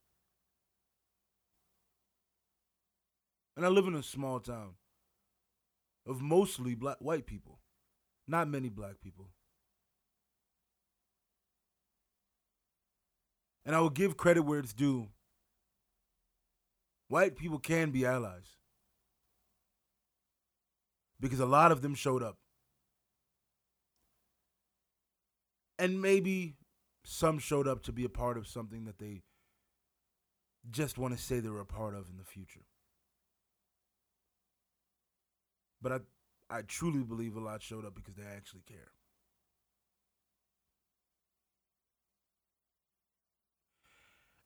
And 3.57 3.65
I 3.65 3.69
live 3.69 3.87
in 3.87 3.95
a 3.95 4.03
small 4.03 4.39
town 4.39 4.75
of 6.11 6.21
mostly 6.21 6.75
black 6.75 6.99
white 6.99 7.27
people, 7.27 7.61
not 8.27 8.49
many 8.49 8.69
black 8.69 9.01
people. 9.01 9.31
And 13.65 13.77
I 13.77 13.81
will 13.81 13.91
give 13.91 14.17
credit 14.17 14.43
where 14.43 14.59
it's 14.59 14.75
due. 14.75 15.09
White 17.09 17.37
people 17.37 17.59
can 17.59 17.91
be 17.91 18.05
allies. 18.05 18.57
Because 21.21 21.41
a 21.41 21.47
lot 21.47 21.71
of 21.71 21.83
them 21.83 21.95
showed 21.95 22.23
up. 22.23 22.37
and 25.81 26.03
maybe 26.03 26.57
some 27.05 27.39
showed 27.39 27.67
up 27.67 27.83
to 27.83 27.91
be 27.91 28.05
a 28.05 28.11
part 28.11 28.37
of 28.37 28.47
something 28.47 28.85
that 28.85 28.99
they 28.99 29.23
just 30.71 30.99
want 30.99 31.17
to 31.17 31.23
say 31.23 31.41
they 31.41 31.49
were 31.49 31.61
a 31.61 31.67
part 31.67 31.95
of 31.95 32.11
in 32.11 32.19
the 32.19 32.25
future. 32.25 32.67
But 35.83 35.93
I 35.93 35.99
I 36.59 36.63
truly 36.63 37.03
believe 37.03 37.37
a 37.37 37.41
lot 37.41 37.63
showed 37.63 37.85
up 37.85 37.95
because 37.95 38.17
they 38.17 38.25
actually 38.25 38.63
care. 38.67 38.93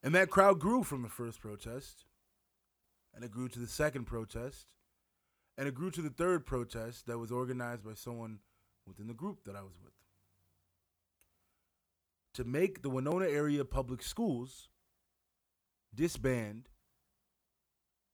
And 0.03 0.13
that 0.13 0.29
crowd 0.29 0.59
grew 0.59 0.83
from 0.83 1.01
the 1.01 1.09
first 1.09 1.41
protest, 1.41 2.05
and 3.13 3.23
it 3.23 3.31
grew 3.31 3.49
to 3.49 3.57
the 3.57 3.67
second 3.67 4.05
protest, 4.05 4.67
and 5.57 5.67
it 5.67 5.73
grew 5.73 5.89
to 5.89 6.01
the 6.01 6.11
third 6.11 6.45
protest 6.45 7.07
that 7.07 7.17
was 7.17 7.31
organized 7.31 7.83
by 7.83 7.95
someone 7.95 8.39
within 8.85 9.07
the 9.07 9.15
group 9.15 9.45
that 9.45 9.55
I 9.55 9.63
was 9.63 9.79
with 9.83 9.93
to 12.35 12.43
make 12.43 12.81
the 12.81 12.89
Winona 12.89 13.25
area 13.25 13.63
public 13.63 14.03
schools 14.03 14.67
disband, 15.93 16.67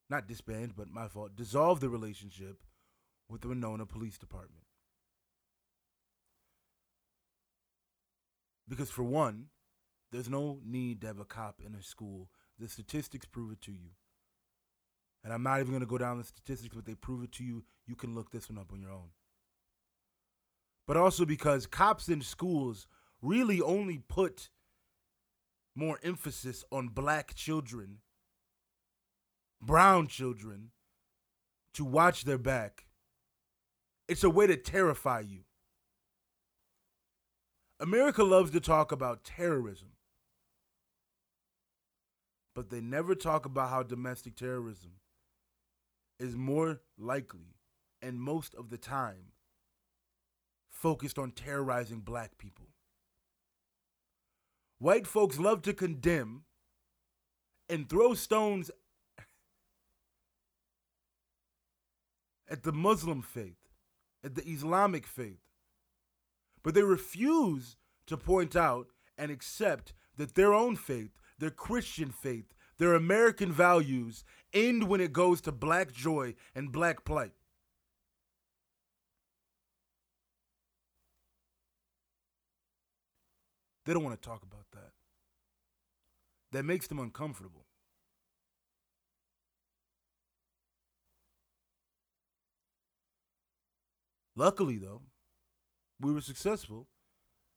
not 0.09 0.27
disband, 0.27 0.73
but 0.77 0.87
my 0.87 1.07
fault, 1.07 1.35
dissolve 1.35 1.79
the 1.79 1.89
relationship 1.89 2.59
with 3.31 3.41
the 3.41 3.47
Winona 3.47 3.85
Police 3.85 4.17
Department. 4.17 4.65
Because, 8.67 8.89
for 8.89 9.03
one, 9.03 9.47
there's 10.11 10.29
no 10.29 10.59
need 10.65 11.01
to 11.01 11.07
have 11.07 11.19
a 11.19 11.25
cop 11.25 11.61
in 11.65 11.73
a 11.73 11.81
school. 11.81 12.29
The 12.59 12.67
statistics 12.67 13.25
prove 13.25 13.53
it 13.53 13.61
to 13.61 13.71
you. 13.71 13.91
And 15.23 15.31
I'm 15.31 15.43
not 15.43 15.59
even 15.59 15.71
going 15.71 15.81
to 15.81 15.87
go 15.87 15.97
down 15.97 16.17
the 16.17 16.23
statistics, 16.23 16.75
but 16.75 16.85
they 16.85 16.95
prove 16.95 17.23
it 17.23 17.31
to 17.33 17.43
you. 17.43 17.63
You 17.87 17.95
can 17.95 18.15
look 18.15 18.31
this 18.31 18.49
one 18.49 18.59
up 18.59 18.71
on 18.73 18.81
your 18.81 18.91
own. 18.91 19.09
But 20.87 20.97
also 20.97 21.25
because 21.25 21.67
cops 21.67 22.09
in 22.09 22.21
schools 22.21 22.87
really 23.21 23.61
only 23.61 23.99
put 23.99 24.49
more 25.75 25.99
emphasis 26.03 26.65
on 26.71 26.89
black 26.89 27.33
children, 27.35 27.99
brown 29.61 30.07
children, 30.07 30.71
to 31.75 31.85
watch 31.85 32.25
their 32.25 32.37
back. 32.37 32.87
It's 34.11 34.25
a 34.25 34.29
way 34.29 34.45
to 34.45 34.57
terrify 34.57 35.21
you. 35.21 35.45
America 37.79 38.25
loves 38.25 38.51
to 38.51 38.59
talk 38.59 38.91
about 38.91 39.23
terrorism, 39.23 39.93
but 42.53 42.69
they 42.69 42.81
never 42.81 43.15
talk 43.15 43.45
about 43.45 43.69
how 43.69 43.83
domestic 43.83 44.35
terrorism 44.35 44.95
is 46.19 46.35
more 46.35 46.81
likely 46.99 47.55
and 48.01 48.19
most 48.19 48.53
of 48.55 48.69
the 48.69 48.77
time 48.77 49.31
focused 50.69 51.17
on 51.17 51.31
terrorizing 51.31 52.01
black 52.01 52.37
people. 52.37 52.67
White 54.77 55.07
folks 55.07 55.39
love 55.39 55.61
to 55.61 55.73
condemn 55.73 56.43
and 57.69 57.87
throw 57.87 58.13
stones 58.13 58.71
at 62.49 62.63
the 62.63 62.73
Muslim 62.73 63.21
faith, 63.21 63.60
the 64.23 64.47
Islamic 64.47 65.07
faith. 65.07 65.41
But 66.63 66.73
they 66.75 66.83
refuse 66.83 67.77
to 68.07 68.17
point 68.17 68.55
out 68.55 68.87
and 69.17 69.31
accept 69.31 69.93
that 70.17 70.35
their 70.35 70.53
own 70.53 70.75
faith, 70.75 71.11
their 71.39 71.49
Christian 71.49 72.11
faith, 72.11 72.53
their 72.77 72.93
American 72.93 73.51
values 73.51 74.23
end 74.53 74.87
when 74.87 75.01
it 75.01 75.13
goes 75.13 75.41
to 75.41 75.51
black 75.51 75.91
joy 75.91 76.35
and 76.55 76.71
black 76.71 77.05
plight. 77.05 77.33
They 83.85 83.93
don't 83.93 84.03
want 84.03 84.21
to 84.21 84.27
talk 84.29 84.43
about 84.43 84.65
that. 84.73 84.91
That 86.51 86.65
makes 86.65 86.87
them 86.87 86.99
uncomfortable. 86.99 87.65
Luckily, 94.35 94.77
though, 94.77 95.01
we 95.99 96.13
were 96.13 96.21
successful, 96.21 96.87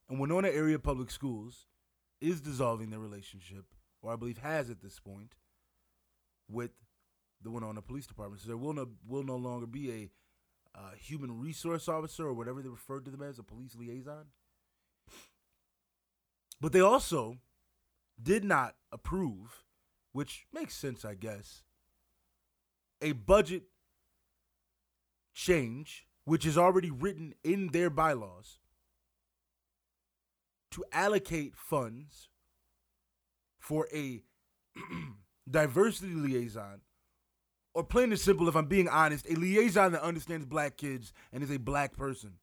and 0.09 0.19
Winona 0.19 0.49
Area 0.49 0.79
Public 0.79 1.11
Schools 1.11 1.67
is 2.21 2.41
dissolving 2.41 2.91
their 2.91 3.01
relationship, 3.01 3.65
or 4.03 4.13
I 4.13 4.17
believe 4.17 4.39
has 4.39 4.71
at 4.71 4.81
this 4.81 4.99
point, 4.99 5.35
with 6.51 6.73
the 7.43 7.51
Winona 7.51 7.83
Police 7.83 8.07
Department. 8.07 8.43
So 8.43 8.49
there 8.49 8.57
will 8.57 8.73
no 8.73 8.89
will 9.07 9.23
no 9.23 9.37
longer 9.37 9.67
be 9.67 9.91
a 9.91 10.11
uh, 10.79 10.93
human 10.99 11.41
resource 11.41 11.89
officer 11.89 12.27
or 12.27 12.35
whatever 12.35 12.61
they 12.63 12.69
referred 12.69 13.05
to 13.05 13.11
them 13.11 13.23
as, 13.23 13.39
a 13.39 13.43
police 13.43 13.77
liaison. 13.77 14.27
But 16.61 16.73
they 16.73 16.81
also 16.81 17.39
did 18.21 18.45
not 18.45 18.75
approve, 18.91 19.65
which 20.13 20.47
makes 20.53 20.75
sense, 20.75 21.05
I 21.05 21.15
guess, 21.15 21.63
a 23.03 23.13
budget 23.13 23.65
change, 25.35 26.07
which 26.25 26.47
is 26.47 26.57
already 26.57 26.91
written 26.91 27.35
in 27.43 27.69
their 27.69 27.91
bylaws, 27.91 28.59
to 30.71 30.85
allocate 30.93 31.55
funds 31.55 32.29
for 33.59 33.89
a 33.95 34.23
diversity 35.51 36.15
liaison, 36.15 36.81
or 37.75 37.85
plain 37.85 38.11
and 38.11 38.21
simple, 38.21 38.49
if 38.49 38.57
I'm 38.57 38.67
being 38.67 38.89
honest, 38.89 39.29
a 39.29 39.35
liaison 39.35 39.93
that 39.93 40.03
understands 40.03 40.47
black 40.47 40.77
kids 40.77 41.13
and 41.33 41.43
is 41.43 41.51
a 41.51 41.59
black 41.59 41.97
person. 41.97 42.35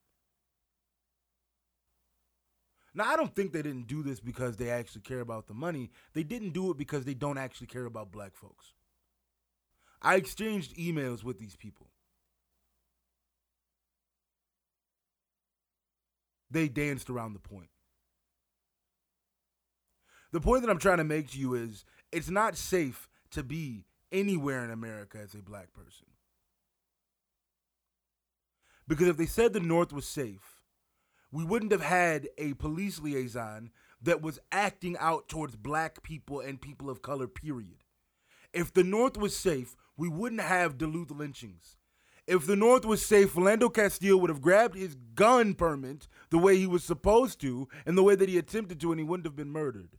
Now, 2.93 3.05
I 3.05 3.15
don't 3.15 3.33
think 3.33 3.53
they 3.53 3.61
didn't 3.61 3.87
do 3.87 4.03
this 4.03 4.19
because 4.19 4.57
they 4.57 4.69
actually 4.69 5.01
care 5.01 5.21
about 5.21 5.47
the 5.47 5.53
money. 5.53 5.91
They 6.13 6.23
didn't 6.23 6.51
do 6.51 6.71
it 6.71 6.77
because 6.77 7.05
they 7.05 7.13
don't 7.13 7.37
actually 7.37 7.67
care 7.67 7.85
about 7.85 8.11
black 8.11 8.35
folks. 8.35 8.73
I 10.01 10.15
exchanged 10.15 10.75
emails 10.75 11.23
with 11.23 11.39
these 11.39 11.55
people. 11.55 11.87
They 16.51 16.67
danced 16.67 17.09
around 17.09 17.33
the 17.33 17.39
point. 17.39 17.69
The 20.31 20.41
point 20.41 20.61
that 20.61 20.69
I'm 20.69 20.79
trying 20.79 20.97
to 20.97 21.03
make 21.03 21.31
to 21.31 21.39
you 21.39 21.55
is 21.55 21.85
it's 22.11 22.29
not 22.29 22.57
safe 22.57 23.09
to 23.31 23.43
be 23.43 23.85
anywhere 24.11 24.63
in 24.63 24.71
America 24.71 25.17
as 25.21 25.33
a 25.33 25.41
black 25.41 25.73
person. 25.73 26.07
Because 28.87 29.07
if 29.07 29.17
they 29.17 29.25
said 29.25 29.53
the 29.53 29.59
North 29.59 29.93
was 29.93 30.05
safe, 30.05 30.61
we 31.31 31.45
wouldn't 31.45 31.71
have 31.71 31.81
had 31.81 32.27
a 32.37 32.53
police 32.53 32.99
liaison 32.99 33.71
that 34.01 34.21
was 34.21 34.39
acting 34.51 34.97
out 34.97 35.29
towards 35.29 35.55
black 35.55 36.03
people 36.03 36.41
and 36.41 36.61
people 36.61 36.89
of 36.89 37.01
color, 37.01 37.27
period. 37.27 37.83
If 38.53 38.73
the 38.73 38.83
North 38.83 39.15
was 39.15 39.35
safe, 39.35 39.75
we 39.95 40.09
wouldn't 40.09 40.41
have 40.41 40.77
Duluth 40.77 41.11
lynchings. 41.11 41.77
If 42.27 42.45
the 42.45 42.55
North 42.55 42.85
was 42.85 43.05
safe, 43.05 43.33
Philando 43.33 43.73
Castile 43.73 44.19
would 44.19 44.29
have 44.29 44.41
grabbed 44.41 44.75
his 44.75 44.95
gun 45.15 45.53
permit 45.53 46.07
the 46.29 46.37
way 46.37 46.57
he 46.57 46.67
was 46.67 46.83
supposed 46.83 47.41
to 47.41 47.67
and 47.85 47.97
the 47.97 48.03
way 48.03 48.15
that 48.15 48.29
he 48.29 48.37
attempted 48.37 48.79
to, 48.81 48.91
and 48.91 48.99
he 48.99 49.05
wouldn't 49.05 49.25
have 49.25 49.35
been 49.35 49.51
murdered. 49.51 49.97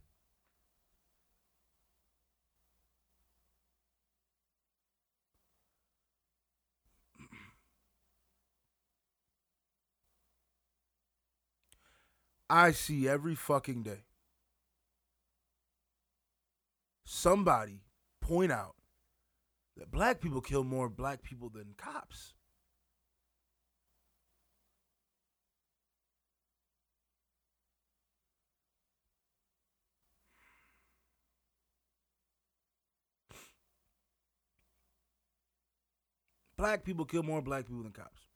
I 12.49 12.71
see 12.71 13.07
every 13.07 13.33
fucking 13.33 13.81
day 13.81 14.05
somebody 17.03 17.81
point 18.21 18.51
out 18.51 18.75
that 19.77 19.91
black 19.91 20.21
people 20.21 20.41
kill 20.41 20.63
more 20.63 20.89
black 20.89 21.23
people 21.23 21.49
than 21.49 21.73
cops. 21.77 22.33
Black 36.55 36.83
people 36.85 37.03
kill 37.03 37.23
more 37.23 37.41
black 37.41 37.65
people 37.65 37.83
than 37.83 37.91
cops. 37.91 38.27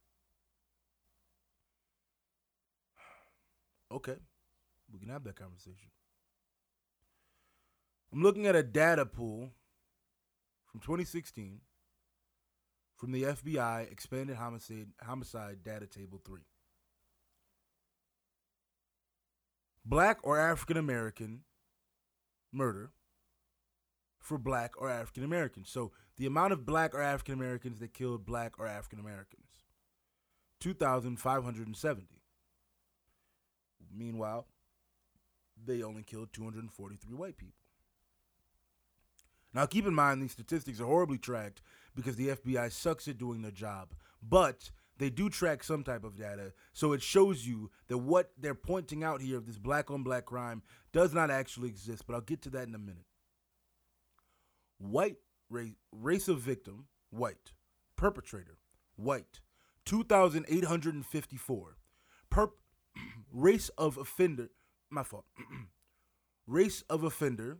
Okay, 3.89 4.17
we 4.91 5.00
can 5.00 5.08
have 5.08 5.23
that 5.23 5.38
conversation. 5.38 5.89
I'm 8.12 8.21
looking 8.21 8.45
at 8.45 8.56
a 8.56 8.63
data 8.63 9.06
pool 9.06 9.52
from 10.78 10.96
2016 10.96 11.62
from 12.96 13.12
the 13.12 13.24
FBI 13.24 13.92
Expanded 13.92 14.36
Homicide, 14.36 14.90
Homicide 15.02 15.63
Data 15.63 15.88
Table 15.88 16.22
3. 16.24 16.42
Black 19.84 20.20
or 20.24 20.40
African 20.40 20.78
American 20.78 21.42
murder 22.52 22.92
for 24.20 24.38
black 24.38 24.74
or 24.78 24.90
African 24.90 25.24
Americans. 25.24 25.70
So 25.72 25.94
the 26.18 26.28
amount 26.28 26.54
of 26.54 26.66
black 26.66 26.94
or 26.94 27.02
African 27.02 27.34
Americans 27.34 27.80
that 27.80 27.94
killed 27.94 28.26
black 28.26 28.60
or 28.60 28.68
African 28.68 29.00
Americans 29.00 29.48
2,570. 30.60 32.08
Meanwhile, 33.96 34.46
they 35.66 35.82
only 35.82 36.04
killed 36.04 36.34
243 36.34 37.16
white 37.16 37.38
people. 37.38 37.57
Now, 39.58 39.65
keep 39.65 39.88
in 39.88 39.96
mind, 39.96 40.22
these 40.22 40.34
statistics 40.34 40.80
are 40.80 40.86
horribly 40.86 41.17
tracked 41.17 41.63
because 41.96 42.15
the 42.15 42.28
FBI 42.28 42.72
sucks 42.72 43.08
at 43.08 43.17
doing 43.17 43.41
their 43.41 43.50
job. 43.50 43.96
But 44.22 44.70
they 45.00 45.10
do 45.10 45.32
track 45.32 45.63
some 45.63 45.84
type 45.84 46.04
of 46.04 46.15
data, 46.15 46.54
so 46.74 46.93
it 46.93 47.02
shows 47.02 47.48
you 47.48 47.72
that 47.88 47.98
what 47.98 48.34
they're 48.38 48.54
pointing 48.54 49.04
out 49.04 49.20
here 49.20 49.36
of 49.36 49.48
this 49.48 49.58
black 49.58 49.89
on 49.89 50.04
black 50.04 50.26
crime 50.26 50.62
does 50.93 51.12
not 51.12 51.32
actually 51.32 51.70
exist. 51.70 52.04
But 52.06 52.13
I'll 52.13 52.22
get 52.22 52.43
to 52.43 52.52
that 52.52 52.67
in 52.67 52.76
a 52.76 52.78
minute. 52.78 53.08
White 54.78 55.17
race, 55.50 55.74
race 55.91 56.28
of 56.28 56.38
victim, 56.38 56.86
white. 57.10 57.54
Perpetrator, 57.96 58.60
white. 58.96 59.39
2,854. 59.86 61.78
Perp 62.32 62.52
race 63.34 63.70
of 63.70 63.98
offender, 63.98 64.50
my 64.91 65.02
fault. 65.02 65.26
race 66.46 66.84
of 66.91 67.04
offender 67.04 67.58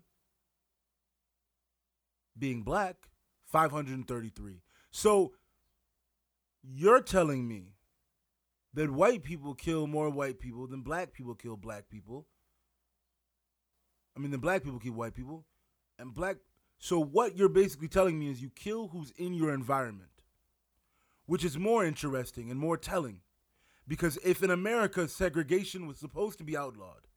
being 2.38 2.64
black, 2.64 3.10
533. 3.46 4.62
So 4.92 5.34
you're 6.64 7.02
telling 7.02 7.48
me 7.48 7.74
that 8.74 8.92
white 8.92 9.24
people 9.24 9.54
kill 9.56 9.88
more 9.88 10.10
white 10.10 10.40
people 10.40 10.68
than 10.68 10.82
black 10.82 11.14
people 11.14 11.36
kill 11.36 11.58
black 11.58 11.90
people. 11.90 12.28
I 14.16 14.20
mean, 14.20 14.32
the 14.32 14.38
black 14.38 14.64
people 14.64 14.80
kill 14.80 14.94
white 14.94 15.14
people, 15.14 15.46
and 16.00 16.14
black. 16.14 16.38
So 16.80 17.00
what 17.00 17.38
you're 17.38 17.50
basically 17.50 17.88
telling 17.88 18.20
me 18.20 18.30
is 18.30 18.42
you 18.42 18.50
kill 18.50 18.90
who's 18.90 19.12
in 19.12 19.34
your 19.34 19.54
environment, 19.54 20.24
which 21.26 21.44
is 21.44 21.58
more 21.58 21.86
interesting 21.86 22.52
and 22.52 22.60
more 22.60 22.78
telling 22.78 23.22
because 23.88 24.18
if 24.24 24.44
in 24.44 24.52
America 24.52 25.08
segregation 25.08 25.88
was 25.88 25.98
supposed 25.98 26.38
to 26.40 26.44
be 26.44 26.58
outlawed, 26.58 27.08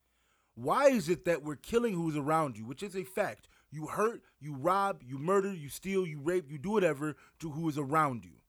why 0.55 0.87
is 0.87 1.09
it 1.09 1.25
that 1.25 1.43
we're 1.43 1.57
killing 1.57 1.95
who's 1.95 2.17
around 2.17 2.57
you, 2.57 2.65
which 2.65 2.83
is 2.83 2.95
a 2.95 3.05
fact? 3.05 3.49
You 3.71 3.87
hurt, 3.87 4.23
you 4.41 4.55
rob, 4.55 5.03
you 5.03 5.19
murder, 5.19 5.53
you 5.53 5.69
steal, 5.69 6.07
you 6.07 6.21
rape, 6.21 6.51
you 6.51 6.59
do 6.59 6.71
whatever 6.71 7.17
to 7.39 7.51
who 7.51 7.69
is 7.69 7.79
around 7.79 8.25
you. 8.25 8.41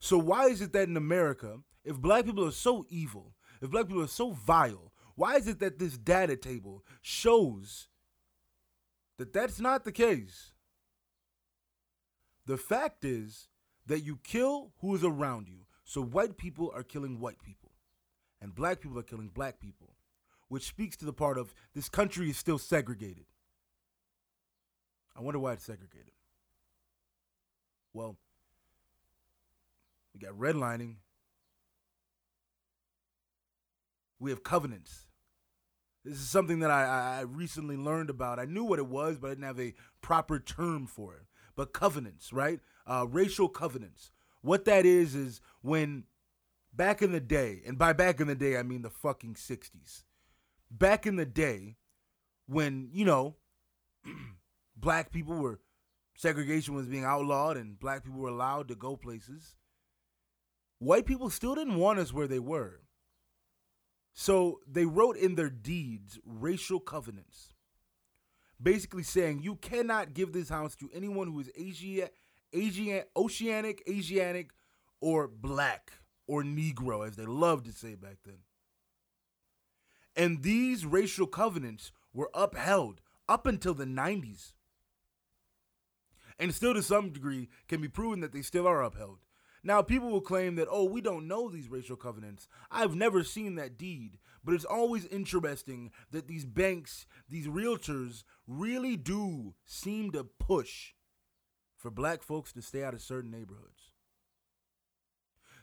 So 0.00 0.18
why 0.18 0.46
is 0.46 0.60
it 0.60 0.72
that 0.72 0.88
in 0.88 0.96
America, 0.96 1.60
if 1.84 1.96
black 1.98 2.24
people 2.24 2.46
are 2.46 2.52
so 2.52 2.84
evil, 2.88 3.34
if 3.62 3.70
black 3.70 3.86
people 3.86 4.02
are 4.02 4.08
so 4.08 4.32
vile, 4.32 4.92
why 5.14 5.36
is 5.36 5.48
it 5.48 5.60
that 5.60 5.78
this 5.78 5.96
data 5.96 6.36
table 6.36 6.84
shows 7.00 7.88
that 9.18 9.32
that's 9.32 9.60
not 9.60 9.84
the 9.84 9.92
case? 9.92 10.52
The 12.44 12.56
fact 12.56 13.04
is 13.04 13.48
that 13.86 14.00
you 14.00 14.18
kill 14.22 14.72
who 14.80 14.94
is 14.94 15.04
around 15.04 15.48
you. 15.48 15.60
So 15.84 16.02
white 16.02 16.36
people 16.36 16.72
are 16.74 16.82
killing 16.82 17.20
white 17.20 17.40
people, 17.42 17.70
and 18.40 18.54
black 18.54 18.80
people 18.80 18.98
are 18.98 19.04
killing 19.04 19.28
black 19.28 19.60
people, 19.60 19.94
which 20.48 20.66
speaks 20.66 20.96
to 20.96 21.04
the 21.04 21.12
part 21.12 21.38
of 21.38 21.54
this 21.74 21.88
country 21.88 22.28
is 22.28 22.36
still 22.36 22.58
segregated. 22.58 23.26
I 25.16 25.22
wonder 25.22 25.38
why 25.38 25.54
it's 25.54 25.64
segregated. 25.64 26.12
Well, 27.94 28.16
we 30.12 30.20
got 30.20 30.38
redlining. 30.38 30.96
We 34.18 34.30
have 34.30 34.42
covenants. 34.42 35.06
This 36.04 36.18
is 36.18 36.28
something 36.28 36.60
that 36.60 36.70
I, 36.70 37.18
I 37.18 37.20
recently 37.22 37.76
learned 37.76 38.10
about. 38.10 38.38
I 38.38 38.44
knew 38.44 38.64
what 38.64 38.78
it 38.78 38.86
was, 38.86 39.18
but 39.18 39.28
I 39.28 39.30
didn't 39.30 39.44
have 39.44 39.60
a 39.60 39.74
proper 40.02 40.38
term 40.38 40.86
for 40.86 41.14
it. 41.14 41.22
But 41.56 41.72
covenants, 41.72 42.32
right? 42.32 42.60
Uh, 42.86 43.06
racial 43.08 43.48
covenants. 43.48 44.12
What 44.42 44.66
that 44.66 44.86
is 44.86 45.14
is 45.14 45.40
when 45.62 46.04
back 46.72 47.02
in 47.02 47.12
the 47.12 47.20
day, 47.20 47.62
and 47.66 47.78
by 47.78 47.92
back 47.92 48.20
in 48.20 48.28
the 48.28 48.34
day 48.34 48.56
I 48.56 48.62
mean 48.62 48.82
the 48.82 48.90
fucking 48.90 49.34
60s. 49.34 50.04
Back 50.70 51.06
in 51.06 51.16
the 51.16 51.26
day 51.26 51.76
when, 52.46 52.88
you 52.92 53.04
know, 53.04 53.36
black 54.76 55.10
people 55.10 55.36
were 55.36 55.60
segregation 56.16 56.74
was 56.74 56.86
being 56.86 57.04
outlawed 57.04 57.56
and 57.56 57.78
black 57.78 58.04
people 58.04 58.20
were 58.20 58.28
allowed 58.28 58.68
to 58.68 58.74
go 58.74 58.96
places. 58.96 59.54
White 60.78 61.06
people 61.06 61.30
still 61.30 61.54
didn't 61.54 61.76
want 61.76 61.98
us 61.98 62.12
where 62.12 62.26
they 62.26 62.38
were. 62.38 62.80
So 64.12 64.60
they 64.66 64.86
wrote 64.86 65.16
in 65.16 65.34
their 65.34 65.50
deeds 65.50 66.18
racial 66.24 66.80
covenants, 66.80 67.52
basically 68.62 69.02
saying 69.02 69.42
you 69.42 69.56
cannot 69.56 70.14
give 70.14 70.32
this 70.32 70.48
house 70.48 70.74
to 70.76 70.90
anyone 70.94 71.28
who 71.28 71.40
is 71.40 71.50
Asia 71.54 72.08
Asian, 72.52 73.02
oceanic, 73.16 73.82
Asiatic, 73.88 74.50
or 75.00 75.28
black 75.28 75.92
or 76.26 76.42
Negro, 76.42 77.06
as 77.06 77.16
they 77.16 77.26
loved 77.26 77.66
to 77.66 77.72
say 77.72 77.94
back 77.94 78.16
then. 78.24 78.38
And 80.16 80.42
these 80.42 80.86
racial 80.86 81.26
covenants 81.26 81.92
were 82.14 82.30
upheld 82.34 83.00
up 83.28 83.46
until 83.46 83.74
the 83.74 83.84
90s. 83.84 84.54
And 86.38 86.54
still, 86.54 86.74
to 86.74 86.82
some 86.82 87.10
degree, 87.10 87.48
can 87.68 87.80
be 87.80 87.88
proven 87.88 88.20
that 88.20 88.32
they 88.32 88.42
still 88.42 88.66
are 88.66 88.82
upheld. 88.82 89.18
Now, 89.64 89.82
people 89.82 90.10
will 90.10 90.20
claim 90.20 90.54
that, 90.56 90.68
oh, 90.70 90.84
we 90.84 91.00
don't 91.00 91.26
know 91.26 91.48
these 91.48 91.68
racial 91.68 91.96
covenants. 91.96 92.46
I've 92.70 92.94
never 92.94 93.24
seen 93.24 93.56
that 93.56 93.76
deed. 93.76 94.18
But 94.44 94.54
it's 94.54 94.64
always 94.64 95.06
interesting 95.06 95.90
that 96.12 96.28
these 96.28 96.44
banks, 96.44 97.06
these 97.28 97.48
realtors, 97.48 98.22
really 98.46 98.96
do 98.96 99.54
seem 99.64 100.12
to 100.12 100.22
push 100.22 100.92
for 101.76 101.90
black 101.90 102.22
folks 102.22 102.52
to 102.52 102.62
stay 102.62 102.84
out 102.84 102.94
of 102.94 103.02
certain 103.02 103.32
neighborhoods. 103.32 103.90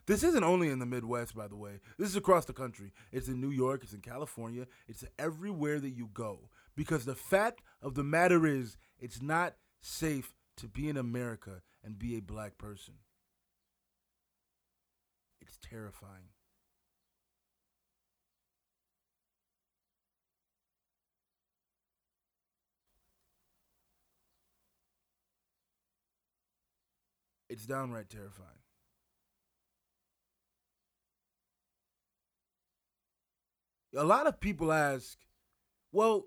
This 0.06 0.22
isn't 0.22 0.44
only 0.44 0.68
in 0.68 0.80
the 0.80 0.86
Midwest, 0.86 1.34
by 1.34 1.48
the 1.48 1.56
way. 1.56 1.80
This 1.98 2.10
is 2.10 2.18
across 2.18 2.44
the 2.44 2.52
country. 2.52 2.92
It's 3.14 3.30
in 3.30 3.40
New 3.40 3.52
York, 3.52 3.84
it's 3.84 3.94
in 3.94 4.02
California, 4.02 4.68
it's 4.86 5.06
everywhere 5.18 5.80
that 5.80 5.92
you 5.92 6.10
go. 6.14 6.50
Because 6.76 7.06
the 7.06 7.16
fact 7.16 7.62
of 7.82 7.96
the 7.96 8.04
matter 8.04 8.46
is, 8.46 8.76
it's 9.00 9.22
not 9.22 9.56
safe 9.80 10.34
to 10.58 10.68
be 10.68 10.90
in 10.90 10.98
America 10.98 11.62
and 11.84 11.98
be 12.00 12.16
a 12.16 12.22
black 12.22 12.58
person. 12.58 12.96
It's 15.42 15.58
terrifying. 15.62 16.30
It's 27.50 27.68
downright 27.68 28.10
terrifying. 28.10 28.50
A 33.96 34.04
lot 34.04 34.26
of 34.26 34.40
people 34.40 34.72
ask, 34.72 35.20
well, 35.92 36.26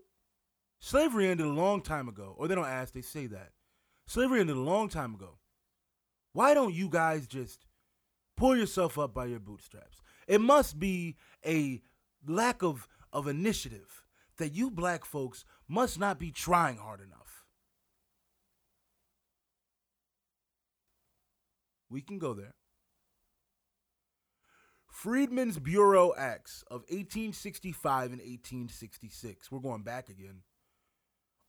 slavery 0.78 1.26
ended 1.26 1.46
a 1.46 1.50
long 1.50 1.82
time 1.82 2.08
ago. 2.08 2.36
Or 2.38 2.46
they 2.46 2.54
don't 2.54 2.64
ask, 2.64 2.92
they 2.92 3.02
say 3.02 3.26
that. 3.26 3.50
Slavery 4.06 4.40
ended 4.40 4.56
a 4.56 4.60
long 4.60 4.88
time 4.88 5.14
ago. 5.14 5.38
Why 6.32 6.54
don't 6.54 6.74
you 6.74 6.88
guys 6.88 7.26
just 7.26 7.66
pull 8.36 8.56
yourself 8.56 8.98
up 8.98 9.14
by 9.14 9.26
your 9.26 9.40
bootstraps? 9.40 10.00
It 10.28 10.40
must 10.40 10.78
be 10.78 11.16
a 11.44 11.80
lack 12.26 12.62
of, 12.62 12.88
of 13.12 13.26
initiative 13.26 14.02
that 14.38 14.52
you 14.52 14.70
black 14.70 15.04
folks 15.04 15.44
must 15.68 15.98
not 15.98 16.18
be 16.18 16.30
trying 16.30 16.76
hard 16.76 17.00
enough. 17.00 17.44
We 21.88 22.00
can 22.00 22.18
go 22.18 22.34
there. 22.34 22.54
Freedmen's 24.90 25.58
Bureau 25.58 26.14
Acts 26.16 26.64
of 26.70 26.80
1865 26.88 28.12
and 28.12 28.20
1866. 28.20 29.52
We're 29.52 29.60
going 29.60 29.82
back 29.82 30.08
again. 30.08 30.42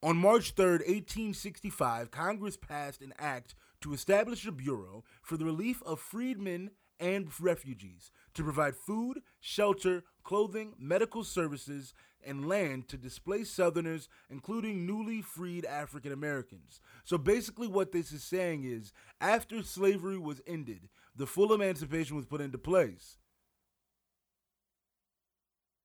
On 0.03 0.15
March 0.15 0.51
3, 0.51 0.65
1865, 0.65 2.12
Congress 2.12 2.55
passed 2.55 3.01
an 3.01 3.13
act 3.17 3.55
to 3.81 3.93
establish 3.93 4.45
a 4.45 4.51
bureau 4.51 5.03
for 5.23 5.38
the 5.38 5.45
relief 5.45 5.81
of 5.83 5.99
freedmen 5.99 6.69
and 6.99 7.27
refugees 7.39 8.12
to 8.36 8.43
provide 8.43 8.75
food, 8.75 9.21
shelter, 9.39 10.03
clothing, 10.23 10.73
medical 10.77 11.23
services, 11.23 11.93
and 12.23 12.47
land 12.47 12.88
to 12.89 12.97
displaced 12.97 13.55
Southerners, 13.55 14.07
including 14.29 14.86
newly 14.86 15.21
freed 15.21 15.65
African 15.65 16.12
Americans. 16.12 16.79
So 17.03 17.17
basically, 17.17 17.67
what 17.67 17.91
this 17.91 18.12
is 18.12 18.23
saying 18.23 18.65
is 18.65 18.93
after 19.19 19.63
slavery 19.63 20.17
was 20.17 20.41
ended, 20.45 20.89
the 21.15 21.27
full 21.27 21.53
emancipation 21.53 22.15
was 22.15 22.25
put 22.25 22.41
into 22.41 22.57
place. 22.57 23.17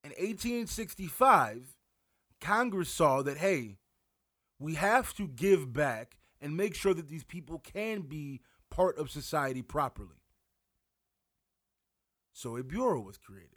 In 0.05 0.11
1865, 0.11 1.77
Congress 2.41 2.91
saw 2.91 3.23
that, 3.23 3.37
hey, 3.39 3.79
we 4.63 4.75
have 4.75 5.15
to 5.15 5.27
give 5.27 5.73
back 5.73 6.17
and 6.41 6.57
make 6.57 6.75
sure 6.75 6.95
that 6.95 7.09
these 7.09 7.25
people 7.25 7.59
can 7.59 8.03
be 8.03 8.41
part 8.71 8.97
of 8.99 9.11
society 9.11 9.63
properly. 9.63 10.23
So 12.33 12.57
a 12.57 12.63
bureau 12.63 13.01
was 13.01 13.19
created. 13.19 13.49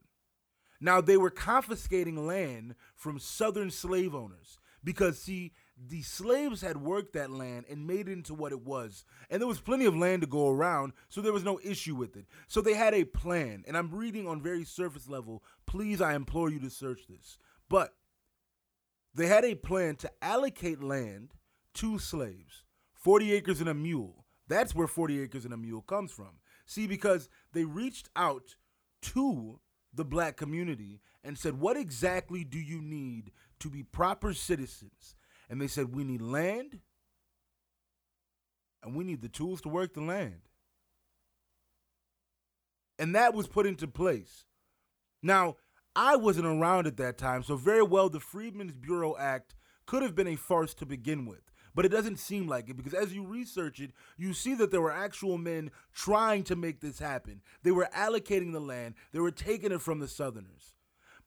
Now 0.81 1.01
they 1.01 1.17
were 1.17 1.29
confiscating 1.29 2.27
land 2.27 2.75
from 2.95 3.19
southern 3.19 3.71
slave 3.71 4.13
owners 4.13 4.59
because 4.83 5.19
see 5.19 5.53
the 5.77 6.01
slaves 6.01 6.61
had 6.61 6.77
worked 6.77 7.13
that 7.13 7.31
land 7.31 7.65
and 7.69 7.87
made 7.87 8.07
it 8.07 8.13
into 8.13 8.33
what 8.33 8.51
it 8.51 8.61
was. 8.61 9.03
And 9.29 9.41
there 9.41 9.47
was 9.47 9.59
plenty 9.59 9.85
of 9.85 9.95
land 9.95 10.21
to 10.21 10.27
go 10.27 10.49
around, 10.49 10.93
so 11.09 11.21
there 11.21 11.33
was 11.33 11.43
no 11.43 11.59
issue 11.63 11.95
with 11.95 12.15
it. 12.15 12.25
So 12.47 12.61
they 12.61 12.75
had 12.75 12.93
a 12.93 13.03
plan. 13.03 13.63
And 13.67 13.75
I'm 13.75 13.93
reading 13.93 14.27
on 14.27 14.41
very 14.41 14.63
surface 14.63 15.09
level. 15.09 15.43
Please, 15.65 16.01
I 16.01 16.13
implore 16.15 16.49
you 16.49 16.59
to 16.59 16.69
search 16.69 17.07
this. 17.07 17.37
But 17.67 17.93
they 19.15 19.27
had 19.27 19.45
a 19.45 19.55
plan 19.55 19.95
to 19.97 20.11
allocate 20.21 20.83
land 20.83 21.33
to 21.75 21.97
slaves 21.97 22.63
40 22.93 23.33
acres 23.33 23.59
and 23.59 23.69
a 23.69 23.73
mule. 23.73 24.25
That's 24.47 24.75
where 24.75 24.87
40 24.87 25.21
acres 25.21 25.45
and 25.45 25.53
a 25.53 25.57
mule 25.57 25.81
comes 25.81 26.11
from. 26.11 26.39
See, 26.65 26.85
because 26.85 27.29
they 27.53 27.63
reached 27.63 28.09
out 28.15 28.55
to 29.01 29.59
the 29.93 30.05
black 30.05 30.35
community 30.35 31.01
and 31.23 31.37
said, 31.37 31.59
What 31.59 31.77
exactly 31.77 32.43
do 32.43 32.59
you 32.59 32.81
need 32.81 33.31
to 33.59 33.69
be 33.69 33.83
proper 33.83 34.33
citizens? 34.33 35.15
And 35.49 35.61
they 35.61 35.67
said, 35.67 35.95
We 35.95 36.03
need 36.03 36.21
land 36.21 36.81
and 38.83 38.95
we 38.95 39.03
need 39.03 39.21
the 39.21 39.29
tools 39.29 39.61
to 39.61 39.69
work 39.69 39.93
the 39.93 40.01
land. 40.01 40.41
And 42.99 43.15
that 43.15 43.33
was 43.33 43.47
put 43.47 43.65
into 43.65 43.87
place. 43.87 44.45
Now, 45.21 45.57
I 45.95 46.15
wasn't 46.17 46.47
around 46.47 46.87
at 46.87 46.97
that 46.97 47.17
time, 47.17 47.43
so 47.43 47.55
very 47.55 47.83
well 47.83 48.09
the 48.09 48.19
Freedmen's 48.19 48.73
Bureau 48.73 49.15
Act 49.17 49.55
could 49.85 50.03
have 50.03 50.15
been 50.15 50.27
a 50.27 50.35
farce 50.35 50.73
to 50.75 50.85
begin 50.85 51.25
with. 51.25 51.51
But 51.73 51.85
it 51.85 51.89
doesn't 51.89 52.19
seem 52.19 52.47
like 52.47 52.69
it 52.69 52.77
because 52.77 52.93
as 52.93 53.13
you 53.13 53.25
research 53.25 53.81
it, 53.81 53.91
you 54.17 54.33
see 54.33 54.55
that 54.55 54.71
there 54.71 54.81
were 54.81 54.93
actual 54.93 55.37
men 55.37 55.71
trying 55.93 56.43
to 56.45 56.55
make 56.55 56.79
this 56.79 56.99
happen. 56.99 57.41
They 57.63 57.71
were 57.71 57.89
allocating 57.93 58.53
the 58.53 58.61
land, 58.61 58.95
they 59.11 59.19
were 59.19 59.31
taking 59.31 59.71
it 59.71 59.81
from 59.81 59.99
the 59.99 60.07
Southerners. 60.07 60.73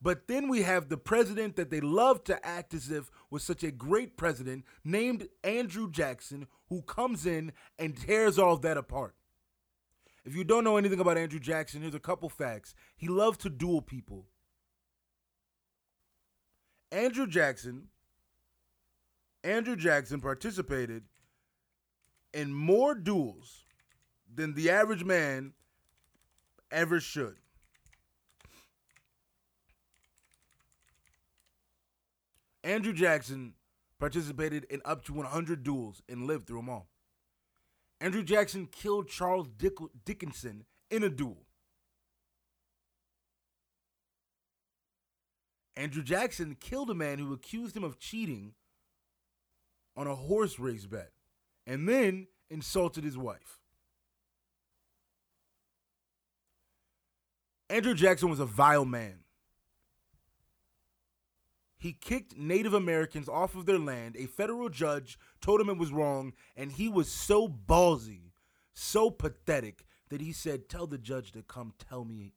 But 0.01 0.27
then 0.27 0.47
we 0.47 0.61
have 0.61 0.87
the 0.87 0.97
president 0.97 1.55
that 1.57 1.69
they 1.69 1.81
love 1.81 2.23
to 2.25 2.45
act 2.45 2.73
as 2.73 2.89
if 2.89 3.11
was 3.29 3.43
such 3.43 3.63
a 3.63 3.71
great 3.71 4.17
president 4.17 4.63
named 4.83 5.27
Andrew 5.43 5.91
Jackson, 5.91 6.47
who 6.69 6.81
comes 6.83 7.25
in 7.25 7.51
and 7.77 7.97
tears 7.97 8.39
all 8.39 8.55
that 8.57 8.77
apart. 8.77 9.15
If 10.23 10.35
you 10.35 10.43
don't 10.43 10.63
know 10.63 10.77
anything 10.77 10.99
about 10.99 11.17
Andrew 11.17 11.39
Jackson, 11.39 11.81
here's 11.81 11.95
a 11.95 11.99
couple 11.99 12.29
facts. 12.29 12.75
He 12.95 13.07
loved 13.07 13.41
to 13.41 13.49
duel 13.49 13.81
people. 13.81 14.27
Andrew 16.91 17.27
Jackson 17.27 17.87
Andrew 19.43 19.75
Jackson 19.75 20.19
participated 20.19 21.03
in 22.33 22.53
more 22.53 22.93
duels 22.93 23.65
than 24.33 24.53
the 24.53 24.69
average 24.69 25.03
man 25.03 25.53
ever 26.71 26.99
should. 26.99 27.37
Andrew 32.63 32.93
Jackson 32.93 33.53
participated 33.97 34.65
in 34.65 34.81
up 34.85 35.03
to 35.05 35.13
100 35.13 35.63
duels 35.63 36.01
and 36.09 36.27
lived 36.27 36.47
through 36.47 36.59
them 36.59 36.69
all. 36.69 36.89
Andrew 38.01 38.23
Jackson 38.23 38.67
killed 38.67 39.07
Charles 39.07 39.47
Dick- 39.57 39.73
Dickinson 40.05 40.65
in 40.89 41.03
a 41.03 41.09
duel. 41.09 41.45
Andrew 45.79 46.03
Jackson 46.03 46.57
killed 46.59 46.89
a 46.89 46.93
man 46.93 47.19
who 47.19 47.31
accused 47.31 47.77
him 47.77 47.85
of 47.85 47.97
cheating 47.97 48.51
on 49.95 50.07
a 50.07 50.15
horse 50.15 50.59
race 50.59 50.85
bet 50.85 51.11
and 51.65 51.87
then 51.87 52.27
insulted 52.49 53.05
his 53.05 53.17
wife. 53.17 53.59
Andrew 57.69 57.93
Jackson 57.93 58.29
was 58.29 58.41
a 58.41 58.45
vile 58.45 58.83
man. 58.83 59.19
He 61.77 61.93
kicked 61.93 62.35
Native 62.35 62.73
Americans 62.73 63.29
off 63.29 63.55
of 63.55 63.65
their 63.65 63.79
land. 63.79 64.17
A 64.17 64.25
federal 64.25 64.67
judge 64.67 65.17
told 65.39 65.61
him 65.61 65.69
it 65.69 65.77
was 65.77 65.93
wrong, 65.93 66.33
and 66.57 66.73
he 66.73 66.89
was 66.89 67.09
so 67.09 67.47
ballsy, 67.47 68.31
so 68.73 69.09
pathetic, 69.09 69.85
that 70.09 70.19
he 70.19 70.33
said, 70.33 70.67
Tell 70.67 70.87
the 70.87 70.97
judge 70.97 71.31
to 71.31 71.41
come 71.41 71.73
tell 71.79 72.03
me 72.03 72.33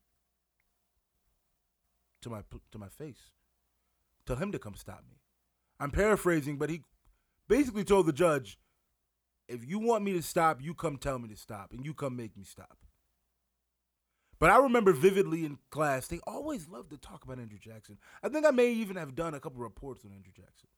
to 2.23 2.31
my 2.31 2.43
to 2.71 2.79
my 2.79 2.89
face. 2.89 3.31
Tell 4.27 4.37
him 4.37 4.53
to 4.53 4.59
come 4.59 4.75
stop 4.77 5.05
me. 5.09 5.17
I'm 5.81 5.91
paraphrasing, 5.91 6.57
but 6.57 6.71
he 6.71 6.83
basically 7.49 7.85
told 7.85 8.07
the 8.07 8.13
judge, 8.13 8.59
if 9.49 9.67
you 9.67 9.79
want 9.79 10.05
me 10.05 10.13
to 10.13 10.23
stop, 10.23 10.63
you 10.63 10.75
come 10.75 10.97
tell 10.97 11.19
me 11.19 11.29
to 11.29 11.37
stop, 11.37 11.73
and 11.73 11.85
you 11.85 11.93
come 11.93 12.17
make 12.17 12.37
me 12.37 12.45
stop. 12.45 12.79
But 14.39 14.51
I 14.51 14.59
remember 14.59 14.93
vividly 14.93 15.45
in 15.45 15.59
class, 15.71 16.09
they 16.09 16.19
always 16.27 16.69
loved 16.69 16.91
to 16.91 16.97
talk 16.97 17.25
about 17.25 17.39
Andrew 17.39 17.59
Jackson. 17.61 17.99
I 18.23 18.29
think 18.29 18.45
I 18.45 18.51
may 18.51 18.73
even 18.73 18.97
have 18.97 19.15
done 19.15 19.35
a 19.35 19.41
couple 19.41 19.61
reports 19.61 20.05
on 20.05 20.11
Andrew 20.11 20.33
Jackson. 20.35 20.69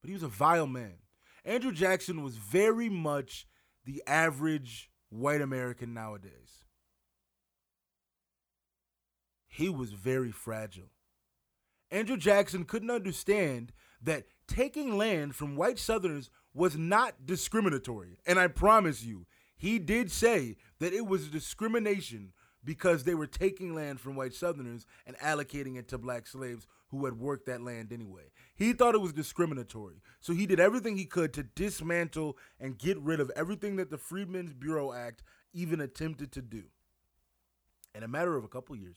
But 0.00 0.08
he 0.08 0.14
was 0.14 0.22
a 0.22 0.28
vile 0.28 0.66
man. 0.66 0.94
Andrew 1.44 1.72
Jackson 1.72 2.22
was 2.22 2.36
very 2.36 2.88
much 2.88 3.46
the 3.84 4.02
average 4.06 4.90
white 5.08 5.40
American 5.40 5.94
nowadays. 5.94 6.64
He 9.54 9.68
was 9.68 9.92
very 9.92 10.32
fragile. 10.32 10.90
Andrew 11.88 12.16
Jackson 12.16 12.64
couldn't 12.64 12.90
understand 12.90 13.72
that 14.02 14.26
taking 14.48 14.98
land 14.98 15.36
from 15.36 15.54
white 15.54 15.78
Southerners 15.78 16.28
was 16.52 16.76
not 16.76 17.24
discriminatory. 17.24 18.18
And 18.26 18.40
I 18.40 18.48
promise 18.48 19.04
you, 19.04 19.26
he 19.56 19.78
did 19.78 20.10
say 20.10 20.56
that 20.80 20.92
it 20.92 21.06
was 21.06 21.28
discrimination 21.28 22.32
because 22.64 23.04
they 23.04 23.14
were 23.14 23.28
taking 23.28 23.76
land 23.76 24.00
from 24.00 24.16
white 24.16 24.34
Southerners 24.34 24.86
and 25.06 25.16
allocating 25.18 25.76
it 25.76 25.86
to 25.90 25.98
black 25.98 26.26
slaves 26.26 26.66
who 26.88 27.04
had 27.04 27.20
worked 27.20 27.46
that 27.46 27.62
land 27.62 27.92
anyway. 27.92 28.32
He 28.56 28.72
thought 28.72 28.96
it 28.96 29.00
was 29.00 29.12
discriminatory. 29.12 30.02
So 30.18 30.32
he 30.32 30.46
did 30.46 30.58
everything 30.58 30.96
he 30.96 31.04
could 31.04 31.32
to 31.34 31.44
dismantle 31.44 32.36
and 32.58 32.76
get 32.76 32.98
rid 32.98 33.20
of 33.20 33.30
everything 33.36 33.76
that 33.76 33.92
the 33.92 33.98
Freedmen's 33.98 34.52
Bureau 34.52 34.92
Act 34.92 35.22
even 35.52 35.80
attempted 35.80 36.32
to 36.32 36.42
do. 36.42 36.64
In 37.94 38.02
a 38.02 38.08
matter 38.08 38.36
of 38.36 38.42
a 38.42 38.48
couple 38.48 38.74
years, 38.74 38.96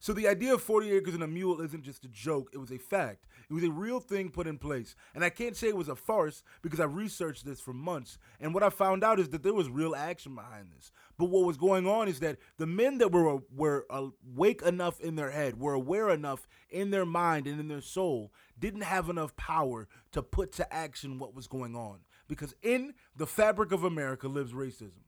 so 0.00 0.12
the 0.12 0.28
idea 0.28 0.54
of 0.54 0.62
40 0.62 0.92
acres 0.92 1.14
and 1.14 1.24
a 1.24 1.26
mule 1.26 1.60
isn't 1.60 1.82
just 1.82 2.04
a 2.04 2.08
joke, 2.08 2.50
it 2.52 2.58
was 2.58 2.70
a 2.70 2.78
fact. 2.78 3.26
It 3.50 3.52
was 3.52 3.64
a 3.64 3.70
real 3.70 3.98
thing 3.98 4.30
put 4.30 4.46
in 4.46 4.56
place. 4.56 4.94
And 5.12 5.24
I 5.24 5.30
can't 5.30 5.56
say 5.56 5.68
it 5.68 5.76
was 5.76 5.88
a 5.88 5.96
farce 5.96 6.44
because 6.62 6.78
I 6.78 6.84
researched 6.84 7.44
this 7.44 7.60
for 7.60 7.72
months. 7.72 8.18
And 8.40 8.54
what 8.54 8.62
I 8.62 8.70
found 8.70 9.02
out 9.02 9.18
is 9.18 9.30
that 9.30 9.42
there 9.42 9.54
was 9.54 9.68
real 9.68 9.96
action 9.96 10.36
behind 10.36 10.68
this. 10.76 10.92
But 11.18 11.26
what 11.26 11.46
was 11.46 11.56
going 11.56 11.86
on 11.86 12.06
is 12.06 12.20
that 12.20 12.38
the 12.58 12.66
men 12.66 12.98
that 12.98 13.10
were 13.10 13.38
were 13.52 13.86
awake 13.90 14.62
enough 14.62 15.00
in 15.00 15.16
their 15.16 15.32
head, 15.32 15.58
were 15.58 15.74
aware 15.74 16.10
enough 16.10 16.46
in 16.70 16.90
their 16.90 17.06
mind 17.06 17.48
and 17.48 17.58
in 17.58 17.66
their 17.66 17.80
soul, 17.80 18.32
didn't 18.56 18.82
have 18.82 19.08
enough 19.08 19.34
power 19.36 19.88
to 20.12 20.22
put 20.22 20.52
to 20.52 20.72
action 20.72 21.18
what 21.18 21.34
was 21.34 21.48
going 21.48 21.74
on. 21.74 22.00
Because 22.28 22.54
in 22.62 22.94
the 23.16 23.26
fabric 23.26 23.72
of 23.72 23.82
America 23.82 24.28
lives 24.28 24.52
racism. 24.52 25.02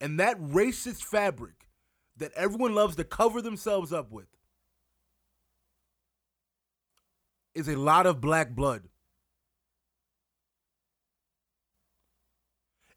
And 0.00 0.18
that 0.18 0.40
racist 0.40 1.04
fabric 1.04 1.66
that 2.20 2.32
everyone 2.34 2.74
loves 2.74 2.96
to 2.96 3.04
cover 3.04 3.42
themselves 3.42 3.92
up 3.92 4.12
with 4.12 4.28
is 7.54 7.68
a 7.68 7.76
lot 7.76 8.06
of 8.06 8.20
black 8.20 8.50
blood. 8.54 8.88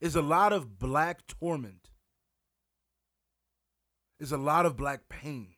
Is 0.00 0.14
a 0.14 0.22
lot 0.22 0.52
of 0.52 0.78
black 0.78 1.26
torment. 1.26 1.90
Is 4.20 4.32
a 4.32 4.36
lot 4.36 4.66
of 4.66 4.76
black 4.76 5.08
pain. 5.08 5.54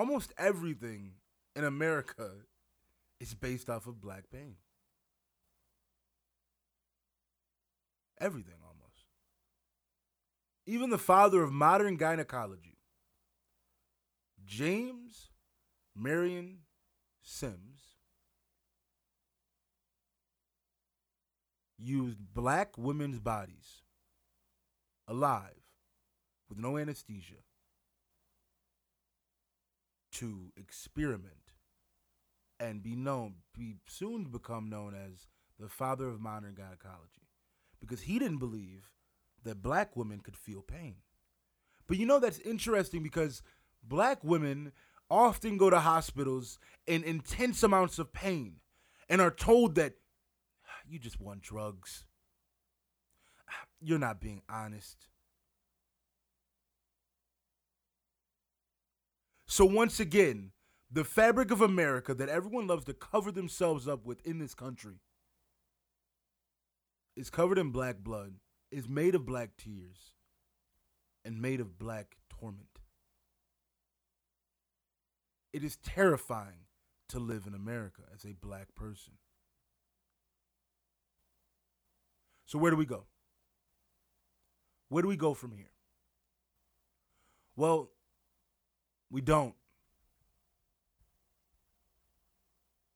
Almost 0.00 0.32
everything 0.38 1.12
in 1.54 1.62
America 1.62 2.30
is 3.20 3.34
based 3.34 3.68
off 3.68 3.86
of 3.86 4.00
black 4.00 4.30
pain. 4.32 4.54
Everything 8.18 8.54
almost. 8.62 9.04
Even 10.64 10.88
the 10.88 10.96
father 10.96 11.42
of 11.42 11.52
modern 11.52 11.96
gynecology, 11.96 12.78
James 14.46 15.28
Marion 15.94 16.60
Sims, 17.20 17.82
used 21.78 22.16
black 22.32 22.78
women's 22.78 23.18
bodies 23.18 23.82
alive 25.06 25.60
with 26.48 26.56
no 26.56 26.78
anesthesia 26.78 27.42
to 30.20 30.52
experiment 30.56 31.52
and 32.58 32.82
be 32.82 32.94
known, 32.94 33.36
be 33.54 33.76
soon 33.86 34.24
to 34.24 34.30
become 34.30 34.68
known 34.68 34.94
as 34.94 35.26
the 35.58 35.68
father 35.68 36.08
of 36.08 36.20
modern 36.20 36.54
gynecology, 36.54 37.28
because 37.80 38.02
he 38.02 38.18
didn't 38.18 38.38
believe 38.38 38.90
that 39.44 39.62
black 39.62 39.96
women 39.96 40.20
could 40.20 40.36
feel 40.36 40.60
pain. 40.60 40.96
But 41.86 41.96
you 41.96 42.06
know 42.06 42.18
that's 42.18 42.38
interesting 42.40 43.02
because 43.02 43.42
black 43.82 44.22
women 44.22 44.72
often 45.10 45.56
go 45.56 45.70
to 45.70 45.80
hospitals 45.80 46.58
in 46.86 47.02
intense 47.02 47.62
amounts 47.62 47.98
of 47.98 48.12
pain 48.12 48.56
and 49.08 49.20
are 49.20 49.30
told 49.30 49.74
that 49.74 49.94
you 50.86 50.98
just 50.98 51.20
want 51.20 51.40
drugs. 51.40 52.04
You're 53.80 53.98
not 53.98 54.20
being 54.20 54.42
honest. 54.48 55.08
So 59.50 59.64
once 59.64 59.98
again, 59.98 60.52
the 60.92 61.02
fabric 61.02 61.50
of 61.50 61.60
America 61.60 62.14
that 62.14 62.28
everyone 62.28 62.68
loves 62.68 62.84
to 62.84 62.94
cover 62.94 63.32
themselves 63.32 63.88
up 63.88 64.06
with 64.06 64.24
in 64.24 64.38
this 64.38 64.54
country 64.54 65.00
is 67.16 67.30
covered 67.30 67.58
in 67.58 67.70
black 67.70 67.98
blood, 67.98 68.34
is 68.70 68.88
made 68.88 69.16
of 69.16 69.26
black 69.26 69.56
tears, 69.58 70.12
and 71.24 71.42
made 71.42 71.58
of 71.58 71.80
black 71.80 72.18
torment. 72.28 72.78
It 75.52 75.64
is 75.64 75.76
terrifying 75.78 76.68
to 77.08 77.18
live 77.18 77.44
in 77.48 77.52
America 77.52 78.02
as 78.14 78.24
a 78.24 78.34
black 78.34 78.76
person. 78.76 79.14
So, 82.46 82.56
where 82.56 82.70
do 82.70 82.76
we 82.76 82.86
go? 82.86 83.06
Where 84.90 85.02
do 85.02 85.08
we 85.08 85.16
go 85.16 85.34
from 85.34 85.50
here? 85.50 85.72
Well, 87.56 87.90
we 89.10 89.20
don't. 89.20 89.54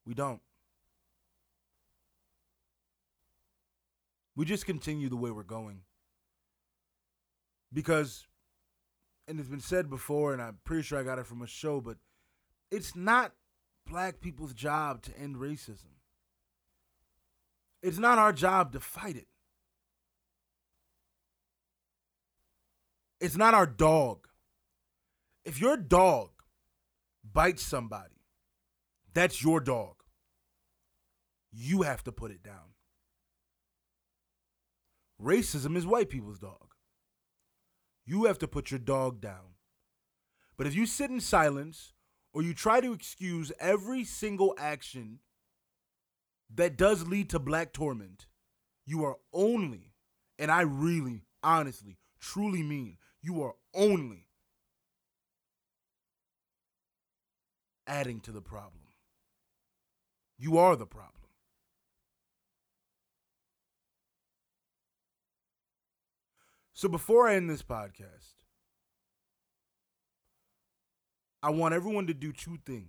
We 0.06 0.14
don't. 0.14 0.40
We 4.36 4.44
just 4.44 4.66
continue 4.66 5.08
the 5.08 5.16
way 5.16 5.30
we're 5.30 5.42
going. 5.42 5.80
Because, 7.72 8.26
and 9.26 9.40
it's 9.40 9.48
been 9.48 9.60
said 9.60 9.88
before, 9.90 10.32
and 10.32 10.42
I'm 10.42 10.58
pretty 10.64 10.82
sure 10.82 10.98
I 10.98 11.02
got 11.02 11.18
it 11.18 11.26
from 11.26 11.42
a 11.42 11.46
show, 11.46 11.80
but 11.80 11.96
it's 12.70 12.94
not 12.94 13.32
black 13.86 14.20
people's 14.20 14.54
job 14.54 15.02
to 15.02 15.18
end 15.18 15.36
racism. 15.36 15.94
It's 17.82 17.98
not 17.98 18.18
our 18.18 18.32
job 18.32 18.72
to 18.72 18.80
fight 18.80 19.16
it. 19.16 19.26
It's 23.20 23.36
not 23.36 23.54
our 23.54 23.66
dog 23.66 24.28
if 25.44 25.60
your 25.60 25.76
dog 25.76 26.30
bites 27.32 27.62
somebody, 27.62 28.22
that's 29.12 29.42
your 29.42 29.60
dog. 29.60 30.02
You 31.52 31.82
have 31.82 32.02
to 32.04 32.12
put 32.12 32.30
it 32.30 32.42
down. 32.42 32.74
Racism 35.22 35.76
is 35.76 35.86
white 35.86 36.08
people's 36.08 36.38
dog. 36.38 36.74
You 38.04 38.24
have 38.24 38.38
to 38.38 38.48
put 38.48 38.70
your 38.70 38.80
dog 38.80 39.20
down. 39.20 39.54
But 40.56 40.66
if 40.66 40.74
you 40.74 40.86
sit 40.86 41.10
in 41.10 41.20
silence 41.20 41.92
or 42.32 42.42
you 42.42 42.54
try 42.54 42.80
to 42.80 42.92
excuse 42.92 43.52
every 43.60 44.04
single 44.04 44.54
action 44.58 45.20
that 46.52 46.76
does 46.76 47.06
lead 47.06 47.30
to 47.30 47.38
black 47.38 47.72
torment, 47.72 48.26
you 48.84 49.04
are 49.04 49.16
only, 49.32 49.94
and 50.38 50.50
I 50.50 50.62
really, 50.62 51.24
honestly, 51.42 51.98
truly 52.20 52.62
mean, 52.62 52.98
you 53.22 53.42
are 53.42 53.54
only 53.74 54.23
adding 57.86 58.20
to 58.20 58.32
the 58.32 58.40
problem. 58.42 58.82
You 60.38 60.58
are 60.58 60.76
the 60.76 60.86
problem. 60.86 61.10
So 66.72 66.88
before 66.88 67.28
I 67.28 67.36
end 67.36 67.48
this 67.48 67.62
podcast, 67.62 68.34
I 71.42 71.50
want 71.50 71.74
everyone 71.74 72.06
to 72.08 72.14
do 72.14 72.32
two 72.32 72.58
things. 72.66 72.88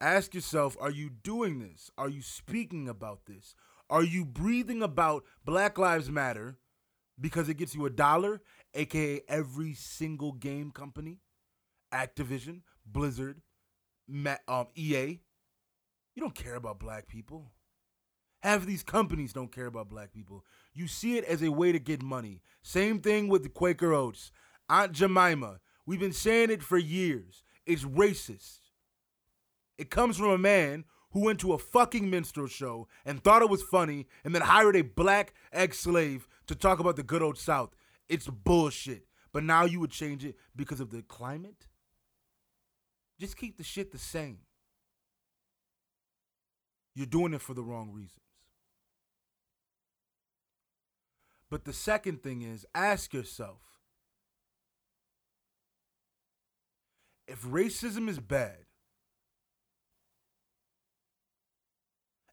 Ask 0.00 0.34
yourself 0.34 0.76
are 0.80 0.90
you 0.90 1.08
doing 1.08 1.60
this? 1.60 1.90
Are 1.96 2.08
you 2.08 2.20
speaking 2.20 2.88
about 2.88 3.26
this? 3.26 3.54
Are 3.88 4.02
you 4.02 4.24
breathing 4.24 4.82
about 4.82 5.24
Black 5.44 5.78
Lives 5.78 6.10
Matter 6.10 6.58
because 7.18 7.48
it 7.48 7.54
gets 7.54 7.74
you 7.74 7.86
a 7.86 7.90
dollar, 7.90 8.42
aka 8.74 9.22
every 9.28 9.72
single 9.72 10.32
game 10.32 10.70
company? 10.70 11.20
Activision, 11.92 12.62
Blizzard, 12.84 13.40
um, 14.48 14.66
EA. 14.74 15.20
You 16.14 16.20
don't 16.20 16.34
care 16.34 16.54
about 16.54 16.78
black 16.78 17.06
people. 17.08 17.52
Half 18.42 18.60
of 18.60 18.66
these 18.66 18.82
companies 18.82 19.32
don't 19.32 19.52
care 19.52 19.66
about 19.66 19.88
black 19.88 20.12
people. 20.12 20.44
You 20.72 20.86
see 20.86 21.18
it 21.18 21.24
as 21.24 21.42
a 21.42 21.50
way 21.50 21.72
to 21.72 21.78
get 21.78 22.02
money. 22.02 22.42
Same 22.62 23.00
thing 23.00 23.28
with 23.28 23.42
the 23.42 23.48
Quaker 23.48 23.92
Oats. 23.92 24.30
Aunt 24.68 24.92
Jemima, 24.92 25.60
we've 25.84 26.00
been 26.00 26.12
saying 26.12 26.50
it 26.50 26.62
for 26.62 26.78
years. 26.78 27.42
It's 27.66 27.84
racist. 27.84 28.60
It 29.78 29.90
comes 29.90 30.16
from 30.16 30.30
a 30.30 30.38
man 30.38 30.84
who 31.10 31.24
went 31.24 31.40
to 31.40 31.52
a 31.52 31.58
fucking 31.58 32.08
minstrel 32.08 32.46
show 32.46 32.88
and 33.04 33.22
thought 33.22 33.42
it 33.42 33.50
was 33.50 33.62
funny 33.62 34.06
and 34.24 34.34
then 34.34 34.42
hired 34.42 34.76
a 34.76 34.82
black 34.82 35.34
ex 35.52 35.80
slave 35.80 36.28
to 36.46 36.54
talk 36.54 36.78
about 36.78 36.96
the 36.96 37.02
good 37.02 37.22
old 37.22 37.38
South. 37.38 37.74
It's 38.08 38.28
bullshit. 38.28 39.06
But 39.32 39.44
now 39.44 39.64
you 39.64 39.80
would 39.80 39.90
change 39.90 40.24
it 40.24 40.36
because 40.54 40.80
of 40.80 40.90
the 40.90 41.02
climate? 41.02 41.66
Just 43.18 43.36
keep 43.36 43.56
the 43.56 43.64
shit 43.64 43.92
the 43.92 43.98
same. 43.98 44.38
You're 46.94 47.06
doing 47.06 47.34
it 47.34 47.42
for 47.42 47.54
the 47.54 47.62
wrong 47.62 47.90
reasons. 47.92 48.20
But 51.50 51.64
the 51.64 51.72
second 51.72 52.22
thing 52.22 52.42
is 52.42 52.66
ask 52.74 53.14
yourself 53.14 53.60
if 57.26 57.42
racism 57.42 58.08
is 58.08 58.18
bad, 58.18 58.64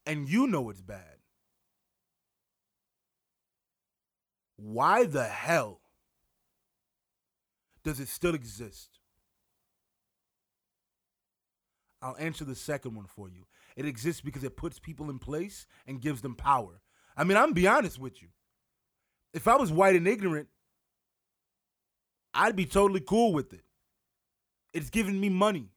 and 0.05 0.27
you 0.27 0.47
know 0.47 0.69
it's 0.69 0.81
bad, 0.81 1.17
why 4.55 5.05
the 5.05 5.23
hell 5.23 5.81
does 7.83 7.99
it 7.99 8.07
still 8.07 8.35
exist? 8.35 8.92
I'll 12.03 12.17
answer 12.19 12.43
the 12.43 12.55
second 12.55 12.95
one 12.95 13.05
for 13.07 13.29
you. 13.29 13.45
It 13.77 13.85
exists 13.85 14.21
because 14.21 14.43
it 14.43 14.57
puts 14.57 14.77
people 14.77 15.09
in 15.09 15.19
place 15.19 15.65
and 15.87 16.01
gives 16.01 16.21
them 16.21 16.35
power. 16.35 16.81
I 17.15 17.23
mean, 17.23 17.37
I'm 17.37 17.53
be 17.53 17.65
honest 17.65 17.97
with 17.97 18.21
you. 18.21 18.27
If 19.33 19.47
I 19.47 19.55
was 19.55 19.71
white 19.71 19.95
and 19.95 20.07
ignorant, 20.07 20.49
I'd 22.33 22.55
be 22.55 22.65
totally 22.65 22.99
cool 22.99 23.33
with 23.33 23.53
it. 23.53 23.63
It's 24.73 24.89
giving 24.89 25.19
me 25.19 25.29
money. 25.29 25.69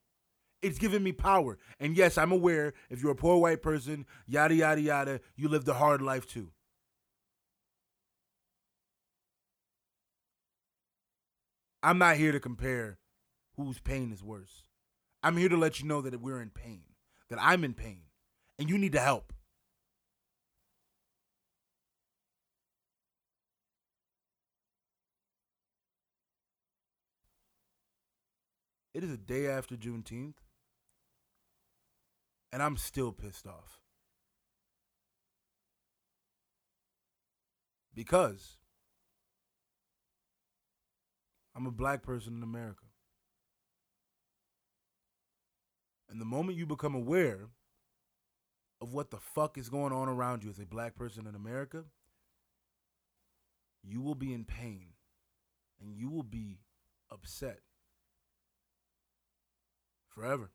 It's 0.62 0.78
giving 0.78 1.02
me 1.02 1.12
power. 1.12 1.58
And 1.78 1.96
yes, 1.96 2.18
I'm 2.18 2.32
aware 2.32 2.74
if 2.90 3.02
you're 3.02 3.12
a 3.12 3.16
poor 3.16 3.38
white 3.38 3.62
person, 3.62 4.04
yada, 4.26 4.54
yada, 4.54 4.80
yada, 4.80 5.20
you 5.36 5.48
lived 5.48 5.68
a 5.68 5.74
hard 5.74 6.02
life 6.02 6.26
too. 6.26 6.48
I'm 11.82 11.98
not 11.98 12.16
here 12.16 12.32
to 12.32 12.40
compare 12.40 12.98
whose 13.56 13.78
pain 13.78 14.10
is 14.10 14.24
worse. 14.24 14.65
I'm 15.26 15.36
here 15.36 15.48
to 15.48 15.56
let 15.56 15.80
you 15.80 15.88
know 15.88 16.00
that 16.02 16.20
we're 16.20 16.40
in 16.40 16.50
pain, 16.50 16.84
that 17.30 17.40
I'm 17.42 17.64
in 17.64 17.74
pain, 17.74 18.02
and 18.60 18.70
you 18.70 18.78
need 18.78 18.92
to 18.92 19.00
help. 19.00 19.32
It 28.94 29.02
is 29.02 29.10
a 29.10 29.16
day 29.16 29.48
after 29.48 29.74
Juneteenth, 29.74 30.36
and 32.52 32.62
I'm 32.62 32.76
still 32.76 33.10
pissed 33.10 33.48
off. 33.48 33.80
Because 37.92 38.58
I'm 41.56 41.66
a 41.66 41.72
black 41.72 42.04
person 42.04 42.36
in 42.36 42.44
America. 42.44 42.85
And 46.16 46.20
the 46.22 46.24
moment 46.24 46.56
you 46.56 46.64
become 46.64 46.94
aware 46.94 47.40
of 48.80 48.94
what 48.94 49.10
the 49.10 49.18
fuck 49.18 49.58
is 49.58 49.68
going 49.68 49.92
on 49.92 50.08
around 50.08 50.42
you 50.42 50.48
as 50.48 50.58
a 50.58 50.64
black 50.64 50.96
person 50.96 51.26
in 51.26 51.34
America, 51.34 51.84
you 53.82 54.00
will 54.00 54.14
be 54.14 54.32
in 54.32 54.46
pain 54.46 54.94
and 55.78 55.94
you 55.94 56.08
will 56.08 56.22
be 56.22 56.60
upset 57.12 57.58
forever. 60.08 60.48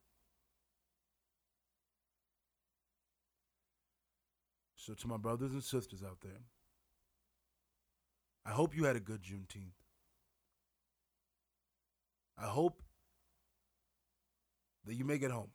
So, 4.75 4.95
to 4.95 5.07
my 5.07 5.17
brothers 5.17 5.51
and 5.51 5.63
sisters 5.63 6.01
out 6.01 6.21
there, 6.23 6.41
I 8.47 8.49
hope 8.49 8.75
you 8.75 8.85
had 8.85 8.95
a 8.95 8.99
good 8.99 9.21
Juneteenth. 9.21 9.77
I 12.35 12.47
hope 12.47 12.80
that 14.85 14.95
you 14.95 15.05
make 15.05 15.21
it 15.21 15.31
home. 15.31 15.51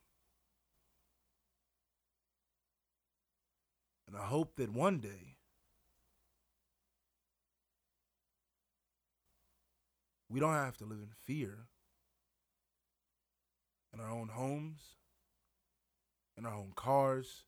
And 4.06 4.16
I 4.16 4.24
hope 4.24 4.56
that 4.56 4.72
one 4.72 4.98
day 4.98 5.36
we 10.28 10.40
don't 10.40 10.54
have 10.54 10.76
to 10.78 10.84
live 10.84 10.98
in 10.98 11.10
fear 11.24 11.66
in 13.92 14.00
our 14.00 14.10
own 14.10 14.28
homes, 14.28 14.80
in 16.36 16.44
our 16.44 16.54
own 16.54 16.72
cars. 16.74 17.44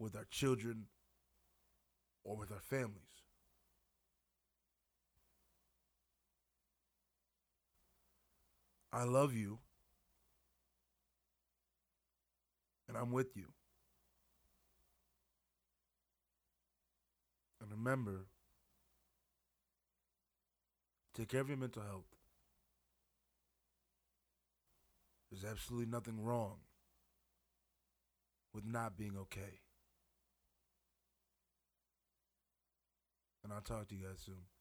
With 0.00 0.14
our 0.14 0.26
children 0.30 0.86
or 2.22 2.36
with 2.36 2.52
our 2.52 2.60
families. 2.60 3.07
I 8.92 9.04
love 9.04 9.34
you. 9.34 9.58
And 12.88 12.96
I'm 12.96 13.12
with 13.12 13.36
you. 13.36 13.46
And 17.60 17.70
remember, 17.70 18.26
take 21.14 21.28
care 21.28 21.40
of 21.42 21.48
your 21.48 21.58
mental 21.58 21.82
health. 21.82 22.16
There's 25.30 25.44
absolutely 25.44 25.90
nothing 25.90 26.22
wrong 26.22 26.56
with 28.54 28.64
not 28.64 28.96
being 28.96 29.16
okay. 29.18 29.60
And 33.44 33.52
I'll 33.52 33.60
talk 33.60 33.88
to 33.88 33.94
you 33.94 34.06
guys 34.06 34.20
soon. 34.24 34.57